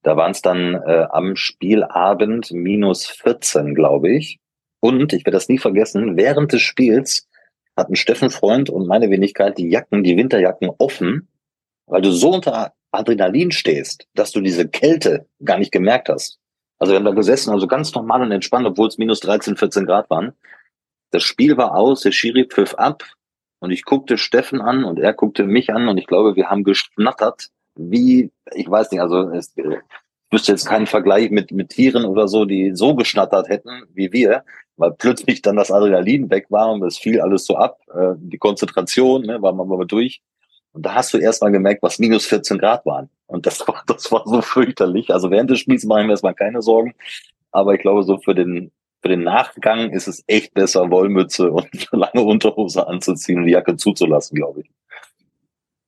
Da 0.04 0.16
waren 0.16 0.32
es 0.32 0.42
dann 0.42 0.76
äh, 0.76 1.08
am 1.10 1.36
Spielabend 1.36 2.52
minus 2.52 3.08
14, 3.08 3.76
glaube 3.76 4.10
ich. 4.10 4.40
Und 4.80 5.12
ich 5.14 5.26
werde 5.26 5.38
das 5.38 5.50
nie 5.50 5.58
vergessen, 5.58 6.18
während 6.18 6.54
des 6.54 6.62
Spiels 6.62 7.28
hatten 7.76 7.96
Steffen 7.96 8.30
Freund 8.30 8.70
und 8.70 8.88
meine 8.88 9.10
Wenigkeit 9.10 9.58
die 9.58 9.70
Jacken, 9.70 10.04
die 10.04 10.18
Winterjacken 10.18 10.72
offen, 10.78 11.28
weil 11.86 12.02
du 12.02 12.12
so 12.12 12.32
unter 12.32 12.74
Adrenalin 12.92 13.52
stehst, 13.52 14.08
dass 14.14 14.32
du 14.32 14.42
diese 14.42 14.68
Kälte 14.68 15.28
gar 15.44 15.58
nicht 15.58 15.72
gemerkt 15.72 16.10
hast. 16.10 16.40
Also 16.80 16.94
wir 16.94 16.98
haben 16.98 17.06
da 17.06 17.12
gesessen, 17.12 17.52
also 17.52 17.68
ganz 17.68 17.94
normal 17.94 18.22
und 18.22 18.32
entspannt, 18.32 18.68
obwohl 18.68 18.88
es 18.88 18.98
minus 18.98 19.20
13, 19.22 19.58
14 19.58 19.86
Grad 19.86 20.10
waren. 20.10 20.34
Das 21.12 21.24
Spiel 21.24 21.58
war 21.58 21.76
aus, 21.76 22.02
der 22.02 22.12
Schiri 22.12 22.46
pfiff 22.46 22.76
ab 22.76 23.04
und 23.60 23.72
ich 23.72 23.84
guckte 23.84 24.18
Steffen 24.18 24.62
an 24.62 24.84
und 24.84 25.00
er 25.00 25.14
guckte 25.14 25.44
mich 25.44 25.74
an 25.74 25.88
und 25.88 25.98
ich 25.98 26.08
glaube, 26.08 26.36
wir 26.36 26.50
haben 26.50 26.64
geschnattert, 26.64 27.50
wie, 27.78 28.32
ich 28.54 28.70
weiß 28.70 28.92
nicht, 28.92 29.02
also 29.02 29.30
es, 29.30 29.54
ich 29.56 29.66
wüsste 30.32 30.52
jetzt 30.52 30.66
keinen 30.66 30.88
Vergleich 30.88 31.32
mit, 31.32 31.52
mit 31.52 31.70
Tieren 31.70 32.06
oder 32.06 32.28
so, 32.28 32.46
die 32.46 32.72
so 32.76 32.96
geschnattert 32.96 33.50
hätten 33.50 33.84
wie 33.94 34.12
wir, 34.12 34.44
weil 34.76 34.92
plötzlich 34.92 35.42
dann 35.42 35.56
das 35.56 35.72
Adrenalin 35.72 36.30
weg 36.30 36.48
war 36.50 36.72
und 36.72 36.84
es 36.84 36.98
fiel 36.98 37.22
alles 37.22 37.46
so 37.46 37.56
ab, 37.56 37.80
äh, 37.94 38.14
die 38.18 38.38
Konzentration, 38.38 39.24
ne, 39.24 39.42
war 39.42 39.54
man 39.54 39.68
mal 39.68 39.86
durch. 39.86 40.22
Und 40.74 40.86
da 40.86 40.94
hast 40.94 41.14
du 41.14 41.18
erst 41.18 41.42
mal 41.42 41.52
gemerkt, 41.52 41.82
was 41.82 41.98
minus 41.98 42.26
14 42.28 42.60
Grad 42.60 42.86
waren. 42.86 43.10
Und 43.26 43.48
das 43.48 43.68
war, 43.68 43.84
das 43.88 44.12
war 44.12 44.24
so 44.26 44.42
fürchterlich. 44.42 45.12
Also 45.12 45.32
während 45.32 45.50
des 45.50 45.60
Spiels 45.60 45.86
mache 45.86 46.02
ich 46.02 46.06
mir 46.06 46.12
erstmal 46.12 46.36
keine 46.36 46.62
Sorgen. 46.62 46.94
Aber 47.52 47.74
ich 47.74 47.82
glaube, 47.82 48.04
so 48.04 48.20
für 48.20 48.36
den, 48.36 48.72
für 49.02 49.10
den 49.10 49.24
Nachgang 49.24 49.90
ist 49.92 50.08
es 50.08 50.24
echt 50.28 50.54
besser, 50.54 50.92
Wollmütze 50.92 51.52
und 51.52 51.68
lange 51.92 52.22
Unterhose 52.22 52.86
anzuziehen 52.86 53.40
und 53.40 53.46
die 53.46 53.54
Jacke 53.54 53.76
zuzulassen, 53.76 54.36
glaube 54.36 54.62
ich. 54.62 54.70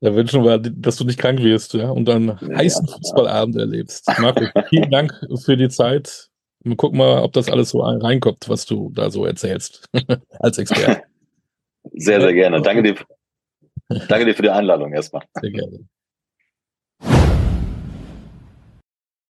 Da 0.02 0.16
wünschen 0.16 0.44
wir, 0.44 0.60
dass 0.60 0.96
du 0.96 1.04
nicht 1.04 1.20
krank 1.20 1.40
wirst, 1.42 1.74
ja, 1.74 1.90
und 1.90 2.08
ja, 2.08 2.38
heißen 2.56 2.88
Fußballabend 2.88 3.56
ja. 3.56 3.62
erlebst. 3.62 4.10
Marco, 4.20 4.46
vielen 4.70 4.90
Dank 4.90 5.14
für 5.44 5.58
die 5.58 5.68
Zeit. 5.68 6.30
Wir 6.64 6.76
gucken 6.76 6.98
mal, 6.98 7.22
ob 7.22 7.34
das 7.34 7.50
alles 7.50 7.70
so 7.70 7.82
reinkommt, 7.82 8.48
was 8.48 8.66
du 8.66 8.92
da 8.94 9.10
so 9.10 9.26
erzählst, 9.26 9.90
als 10.40 10.58
Experte. 10.58 11.04
Sehr, 11.94 12.22
sehr 12.22 12.34
gerne. 12.34 12.62
Danke 12.62 12.84
dir, 12.84 12.96
danke 14.08 14.26
dir 14.26 14.36
für 14.36 14.44
die 14.44 14.50
Einladung 14.50 14.94
erstmal. 14.94 15.24
Sehr 15.42 15.52
gerne. 15.52 15.80